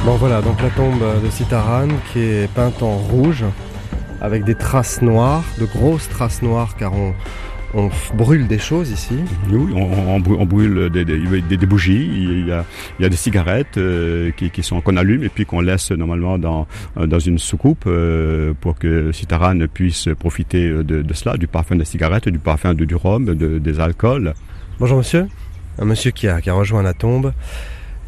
[0.05, 3.47] Bon voilà, donc la tombe de Citaran qui est peinte en rouge
[4.21, 7.15] avec des traces noires, de grosses traces noires car on,
[7.77, 9.15] on brûle des choses ici.
[9.51, 12.65] Oui, on, on brûle- on brûle des, des- des- des bougies, il y a,
[12.99, 15.91] il y a des cigarettes euh, qui, qui sont qu'on allume et puis qu'on laisse
[15.93, 16.67] normalement dans,
[16.97, 21.77] euh, dans une soucoupe euh, pour que Citaran puisse profiter de, de cela, du parfum
[21.77, 24.33] des cigarettes, du parfum de, du rhum, de- des alcools.
[24.81, 25.27] Bonjour monsieur.
[25.79, 27.33] Un monsieur qui a, qui a rejoint la tombe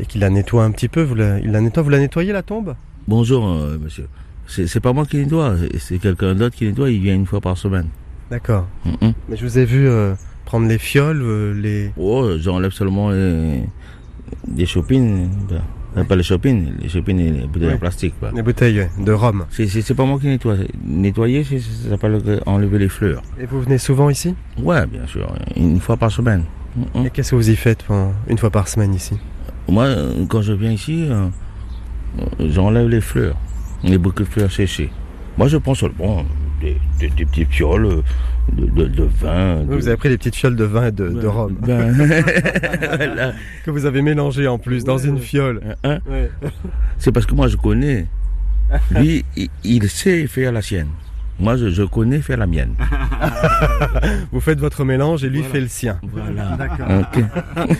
[0.00, 1.02] et qui la nettoie un petit peu.
[1.02, 2.74] Vous la, il la nettoie, vous la nettoyez la tombe?
[3.06, 4.06] Bonjour, euh, monsieur.
[4.46, 7.58] C'est pas moi qui nettoie, c'est quelqu'un d'autre qui nettoie, il vient une fois par
[7.58, 7.88] semaine.
[8.30, 8.66] D'accord.
[9.28, 10.14] Mais je vous ai vu euh,
[10.44, 11.92] prendre les fioles, euh, les...
[11.96, 13.62] Oh, j'enlève seulement les,
[14.54, 15.62] les chopines, ben,
[15.96, 17.74] euh, pas les chopines, les chopines et les bouteilles Oui.
[17.74, 18.14] en plastique.
[18.34, 19.46] les bouteilles ouais, de rhum.
[19.50, 20.56] C'est- pas moi qui nettoie.
[20.84, 23.22] Nettoyer, c'est- ça s'appelle euh, enlever les fleurs.
[23.40, 24.34] Et vous venez souvent ici?
[24.62, 26.44] Ouais, bien sûr, une fois par semaine.
[26.94, 27.06] Mhm.
[27.06, 29.16] Et qu'est-ce que vous y faites pendant- une fois par semaine ici?
[29.68, 31.26] Moi, euh, quand je viens ici, euh,
[32.20, 33.36] euh, j'enlève les fleurs,
[33.82, 34.90] les bouquets de fleurs séchées.
[35.38, 36.24] Moi, je prends seulement
[36.60, 38.02] des, des, des petites fioles euh,
[38.52, 39.62] de, de, de vin.
[39.64, 41.92] de- Vous avez pris des petites fioles de vin de, Ben, ben,
[42.96, 43.32] voilà.
[43.64, 45.60] que vous avez mélangé en plus dans une fiole.
[45.84, 45.98] Hein
[46.98, 48.06] C'est parce que moi, je connais.
[48.90, 50.88] Lui, il, il sait faire la sienne.
[51.40, 52.74] Moi, je, je connais faire la mienne.
[54.32, 55.52] Vous faites votre mélange et lui Voilà.
[55.54, 55.98] fait le sien.
[56.02, 56.56] Voilà.
[56.56, 56.86] D'accord.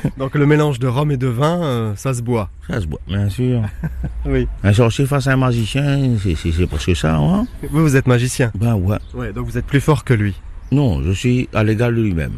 [0.19, 2.51] Donc le mélange de rhum et de vin, euh, ça se boit.
[2.69, 3.63] Ça se boit, bien sûr.
[4.27, 4.47] Oui.
[4.63, 8.07] Un sorcier face à un magicien, c'est- c'est c'est presque ça, hein Vous, vous êtes
[8.07, 8.51] magicien.
[8.55, 8.99] Ben ouais.
[9.15, 10.35] Ouais, donc vous êtes plus fort que lui.
[10.71, 12.35] Non, je suis à l'égal de lui-même.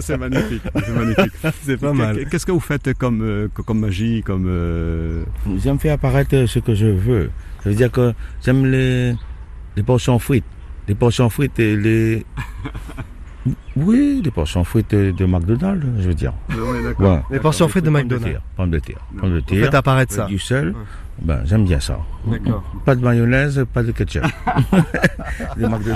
[0.00, 1.32] c'est magnifique, c'est magnifique.
[1.64, 2.26] C'est pas mal.
[2.30, 4.44] Qu'est-ce que vous faites comme, euh, comme magie, comme...
[4.46, 5.22] euh,
[5.62, 7.30] J'aime faire apparaître ce que je veux.
[7.62, 8.12] Ça veut dire que
[8.44, 9.14] j'aime les,
[9.76, 10.44] les portions frites.
[10.88, 12.24] Les portions frites et les...
[13.74, 16.34] Oui, les portions frites de, de McDonald's, je veux dire.
[16.98, 17.20] Ouais.
[17.30, 18.32] Les portions frites de Pommes McDonald's.
[18.32, 18.98] terre, Pommes de terre.
[19.18, 19.64] Pommes de terre.
[19.64, 20.26] faites apparaître ça.
[20.26, 20.74] Du sel.
[21.22, 21.98] Ben, j'aime bien ça.
[22.26, 22.62] D'accord.
[22.84, 24.22] Pas de mayonnaise, pas de ketchup.
[25.56, 25.88] McDonald's.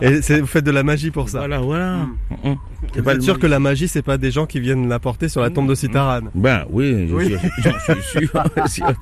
[0.00, 1.38] Et c'est- vous faites de la magie pour ça.
[1.38, 1.96] Voilà, voilà.
[2.44, 2.56] Mhm.
[2.92, 5.28] C'est Vous pas êtes sûr que la magie, c'est pas des gens qui viennent l'apporter
[5.28, 7.24] sur la tombe de Citaran Ben oui, je Oui.
[7.26, 8.42] suis- j'en suis sûr.
[8.66, 8.92] sûr.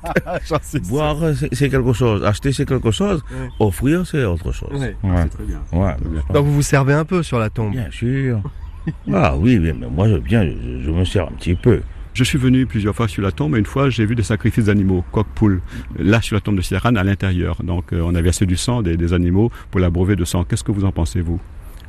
[0.47, 0.81] J'en suis sûr.
[0.89, 2.23] Boire, c'est c'est quelque chose.
[2.23, 3.23] Acheter, c'est quelque chose.
[3.31, 3.49] Ouais.
[3.59, 4.69] Offrir, c'est autre chose.
[4.73, 4.95] Ouais.
[5.03, 5.27] Ouais.
[5.29, 5.61] Très bien.
[5.73, 5.95] Ouais.
[6.33, 7.71] Donc vous vous servez un peu sur la tombe?
[7.71, 8.41] Bien sûr.
[9.13, 11.81] ah oui, mais mais moi, je viens, je, je me sers un petit peu.
[12.13, 14.65] Je suis venu plusieurs fois sur la tombe et une fois j'ai vu des sacrifices
[14.65, 15.61] d'animaux, coq, poule,
[15.97, 17.63] là sur la tombe de Citaran à l'intérieur.
[17.63, 20.43] Donc euh, on a versé du sang des, animaux pour l'abreuver de sang.
[20.43, 21.39] Qu'est-ce que vous en pensez, vous?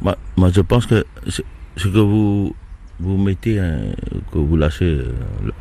[0.01, 0.17] Moi,
[0.53, 1.43] je pense que ce
[1.77, 2.55] que vous,
[3.03, 3.81] vous mettez, hein,
[4.33, 5.13] que vous lâchez euh,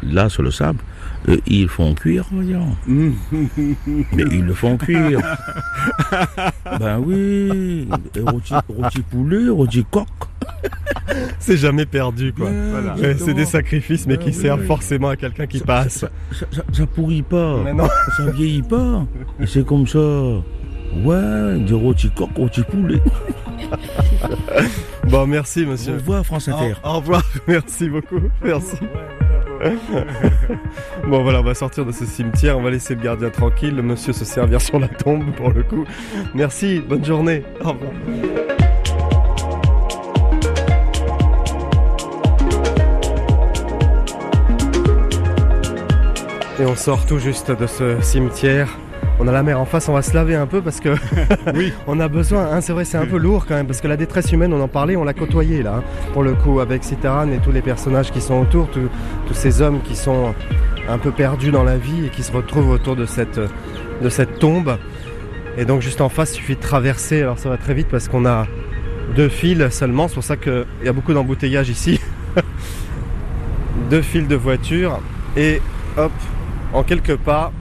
[0.03, 0.79] là sur le sable,
[1.29, 2.59] euh, ils font cuire, on va dire.
[2.87, 5.19] Mais ils le font cuire.
[6.79, 7.87] ben oui,
[8.25, 10.07] rôti, rôti poulet, rôti coq.
[11.39, 12.49] C'est jamais perdu quoi.
[12.49, 12.95] Voilà.
[12.95, 14.65] Ouais, c'est des sacrifices mais qui Ouais, servent ouais.
[14.67, 15.99] forcément à quelqu'un qui passe.
[15.99, 17.57] Ça, ça, ça- ça pourrit pas.
[17.63, 17.87] Mais non.
[18.17, 19.05] Ça vieillit pas.
[19.39, 19.99] Et c'est comme ça.
[19.99, 23.01] Ouais, du rôti coq, rôti poulet.
[25.07, 25.93] Bon merci Au monsieur.
[25.95, 26.74] revoir, France Inter.
[26.84, 28.78] Au, au revoir, merci beaucoup, merci.
[31.07, 33.84] bon voilà, on va sortir de ce cimetière, on va laisser le gardien tranquille, le
[33.84, 35.86] monsieur se servir sur la tombe pour le coup.
[36.34, 37.43] Merci, bonne journée.
[37.64, 37.91] Au revoir.
[46.59, 48.78] Et on sort tout juste de ce cimetière.
[49.24, 50.95] On a la mer en face, on va se laver un peu parce que
[51.53, 51.72] Oui.
[51.88, 53.95] on a besoin, hein, c'est vrai, c'est un peu lourd quand même, parce que la
[53.95, 57.28] détresse humaine, on en parlait, on l'a côtoyé là, hein, pour le coup, avec Citaran
[57.30, 58.89] et tous les personnages qui sont autour, tous-
[59.28, 60.34] tous ces hommes qui sont
[60.89, 63.39] un peu perdus dans la vie et qui se retrouvent autour de cette,
[64.01, 64.76] de cette tombe.
[65.55, 68.07] Et donc juste en face, il suffit de traverser, alors ça va très vite parce
[68.07, 68.47] qu'on a
[69.15, 71.99] deux fils seulement, c'est pour ça qu'il y a beaucoup d'embouteillages ici.
[73.91, 74.99] deux fils de voitures,
[75.38, 75.61] et
[75.97, 76.11] hop,
[76.74, 77.51] en quelques pas,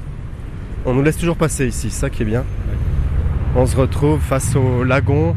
[0.86, 2.44] on nous laisse toujours passer ici, ça qui est bien.
[3.56, 5.34] On se retrouve face au lagon.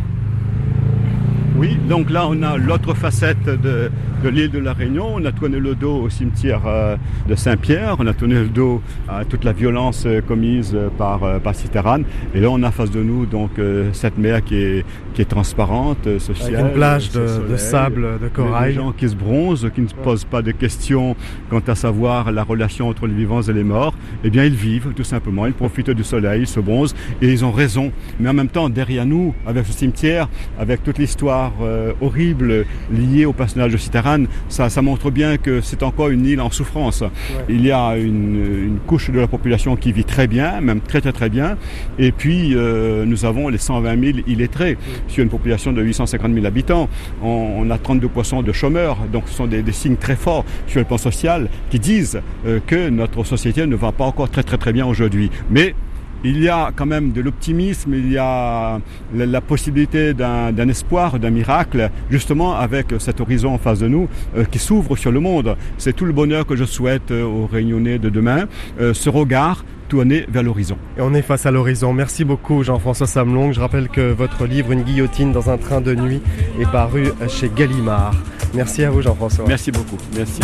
[1.56, 3.92] Oui, donc là on a l'autre facette de,
[4.24, 5.16] de l'île de la Réunion.
[5.16, 6.96] On a tourné le dos au cimetière euh,
[7.28, 7.98] de Saint-Pierre.
[8.00, 12.06] On a tourné le dos à toute la violence euh, commise par, euh, par Citerane.
[12.34, 13.52] Et là, on a face de nous donc
[13.92, 18.26] cette mer qui est, qui est transparente, ce Avec ciel, une plage de, sable, de
[18.26, 18.74] Des corail.
[18.74, 21.16] gens qui se bronzent, qui ne se posent pas de questions
[21.50, 23.94] quant à savoir la relation entre les vivants et les morts.
[24.24, 25.46] Eh bien, ils vivent tout simplement.
[25.48, 27.92] Ils profitent du soleil, ils se bronzent et ils ont raison.
[28.20, 33.26] Mais en même temps, derrière nous, avec ce cimetière, avec toute l'histoire euh, horrible liée
[33.26, 34.13] au personnage de Citerane,
[34.50, 37.04] ça, ça montre bien que c'est encore une île en souffrance.
[37.50, 38.36] Il y a une,
[38.66, 41.58] une couche de la population qui vit très bien, même très très très bien.
[42.00, 46.46] Et puis, euh, nous avons les 120 000 illettrés sur une population de 850 000
[46.46, 46.90] habitants.
[47.22, 47.28] On,
[47.60, 48.98] on a 32% de chômeurs.
[49.12, 52.60] Donc, ce sont des, des signes très forts sur le plan social qui disent euh,
[52.66, 55.30] que notre société ne va pas encore très très très bien aujourd'hui.
[55.50, 55.76] Mais
[56.24, 58.80] il y a quand même de l'optimisme, il y a
[59.14, 63.88] la, la possibilité d'un d'un espoir, d'un miracle, justement avec cet horizon en face de
[63.88, 64.08] nous
[64.38, 65.56] euh, qui s'ouvre sur le monde.
[65.78, 68.46] C'est tout le bonheur que je souhaite euh, aux Réunionnais de demain,
[68.80, 70.78] euh, ce regard tourné vers l'horizon.
[70.98, 71.94] Et on est face à l'horizon.
[71.94, 73.52] Merci beaucoup Jean-François Samlong.
[73.52, 76.22] Je rappelle que votre livre Une guillotine dans un train de nuit
[76.60, 78.16] est paru chez Gallimard.
[78.54, 79.46] Merci à vous Jean-François.
[79.48, 79.98] Merci beaucoup.
[80.16, 80.42] Merci.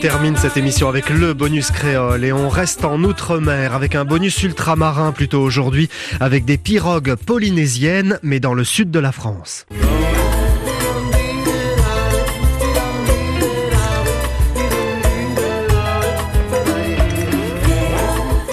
[0.00, 4.42] Termine cette émission avec le bonus créole et on reste en outre-mer avec un bonus
[4.42, 5.88] ultramarin plutôt aujourd'hui
[6.20, 9.66] avec des pirogues polynésiennes mais dans le sud de la France.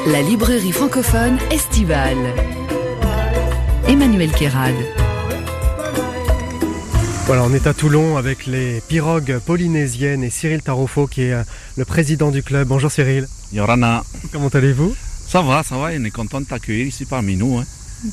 [0.07, 2.33] La librairie francophone estivale.
[3.87, 5.04] Emmanuel Kérad.
[7.27, 11.43] Voilà, on est à Toulon avec les pirogues polynésiennes et Cyril Tarofo qui est euh,
[11.75, 12.67] le président du club.
[12.67, 13.27] Bonjour Cyril.
[13.51, 14.03] Yorana.
[14.31, 14.95] Comment allez-vous?
[15.27, 17.57] Ça va, ça va, on est content de t'accueillir ici parmi nous.
[17.57, 17.65] Hein.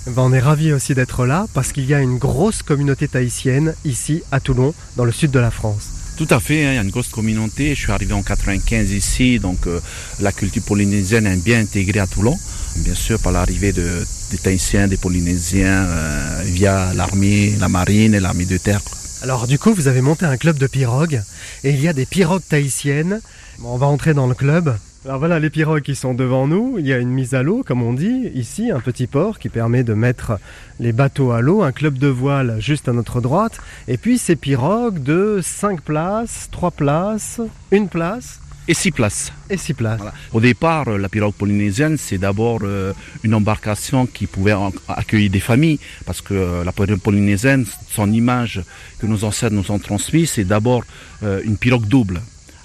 [0.07, 3.75] Ben, On est ravis aussi d'être là parce qu'il y a une grosse communauté tahitienne
[3.85, 5.91] ici à Toulon, dans le sud de la France.
[6.17, 7.75] Tout à fait, hein, il y a une grosse communauté.
[7.75, 9.79] Je suis arrivé en 95 ici, donc euh,
[10.21, 12.39] la culture polynésienne est bien intégrée à Toulon.
[12.77, 18.21] Bien sûr, par l'arrivée de, des Tahitiens, des Polynésiens, euh, via l'armée, la marine et
[18.21, 18.81] l'armée de terre.
[19.23, 21.23] Alors du coup, vous avez monté un club de pirogues
[21.63, 23.21] et il y a des pirogues tahitiennes.
[23.63, 24.77] On va entrer dans le club.
[25.05, 26.75] Alors voilà les pirogues qui sont devant nous.
[26.81, 29.49] Il y a une mise à l'eau, comme on dit, ici, un petit port qui
[29.49, 30.41] permet de mettre
[30.81, 34.35] les bateaux à l'eau, un club de voile juste à notre droite, et puis ces
[34.35, 39.33] pirogues de 5 places, 3 places, une place Et six places.
[39.51, 39.99] et 6 places.
[39.99, 40.15] Voilà.
[40.33, 42.93] Au départ, euh, la pirogue polynésienne, c'est d'abord euh,
[43.25, 44.55] une embarcation qui pouvait
[44.89, 48.63] accueillir des familles, parce que euh, la pirogue polynésienne, son image
[49.01, 50.85] que nos ancêtres nous ont transmise, c'est d'abord
[51.25, 52.23] euh, une pirogue double,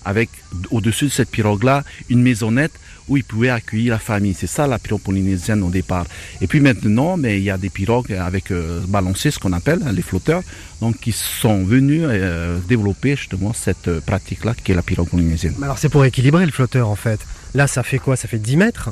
[0.08, 0.30] avec
[0.72, 2.72] au-dessus de cette pirogue-là une maisonnette
[3.10, 4.34] où ils pouvaient accueillir la famille.
[4.34, 6.06] C'est ça la pirogue polynésienne au départ.
[6.42, 9.80] Et puis maintenant, mais il y a des pirogues avec euh, balanciers, ce qu'on appelle
[9.86, 10.44] hein, les flotteurs,
[10.82, 15.56] donc qui sont venus euh, développer justement cette euh, pratique-là qui est la pirogue polynésienne.
[15.58, 17.20] Mais Alors c'est pour équilibrer le flotteur en fait.
[17.54, 18.16] Là ça fait quoi?
[18.16, 18.90] Ça fait 10 mètres?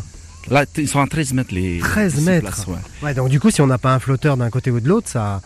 [0.49, 2.45] Là, ils sont à 13 mètres les 13 les six mètres.
[2.45, 2.75] places, ouais.
[3.01, 5.09] Ouais, donc du coup si on n'a pas un flotteur d'un côté ou de l'autre,
[5.09, 5.41] ça,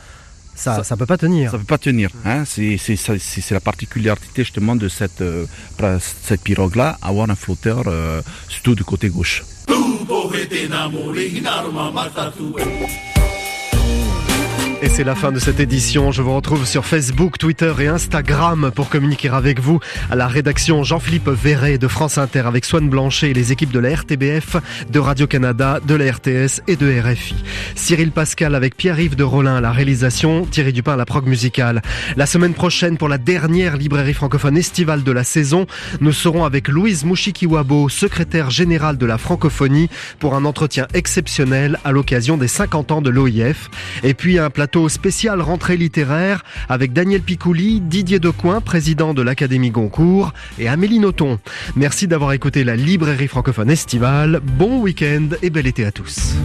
[0.59, 1.51] ça, ça, Ça- peut pas tenir.
[1.51, 2.09] Ça peut pas tenir.
[2.25, 2.43] Hein?
[2.45, 5.45] C'est la particularité justement de cette, euh,
[5.99, 9.43] cette pirogue-là, avoir un flotteur euh, surtout du côté gauche.
[14.81, 16.13] Et c'est la fin de cette édition.
[16.13, 19.81] Je vous retrouve sur Facebook, Twitter et Instagram pour communiquer avec vous.
[20.09, 23.79] À la rédaction Jean-Philippe Verret de France Inter avec Swan Blanchet et les équipes de
[23.79, 24.55] la RTBF,
[24.89, 27.35] de Radio-Canada, de la RTS et de RFI.
[27.75, 31.81] Cyril Pascal avec Pierre-Yves de Rollin à la réalisation, Thierry Dupin à la prog musicale.
[32.15, 35.67] La semaine prochaine, pour la dernière librairie francophone estivale de la saison,
[35.99, 41.91] nous serons avec Louise Mouchikiwabo, secrétaire générale de la francophonie, pour un entretien exceptionnel à
[41.91, 43.69] l'occasion des 50 ans de l'OIF.
[44.03, 49.71] Et puis un plateau spécial rentrée littéraire avec Daniel Picouli, Didier Decoing, président de l'Académie
[49.71, 51.39] Goncourt, et Amélie Nothomb.
[51.75, 54.39] Merci d'avoir écouté la librairie francophone estivale.
[54.43, 56.35] Bon week-end et bel été à tous.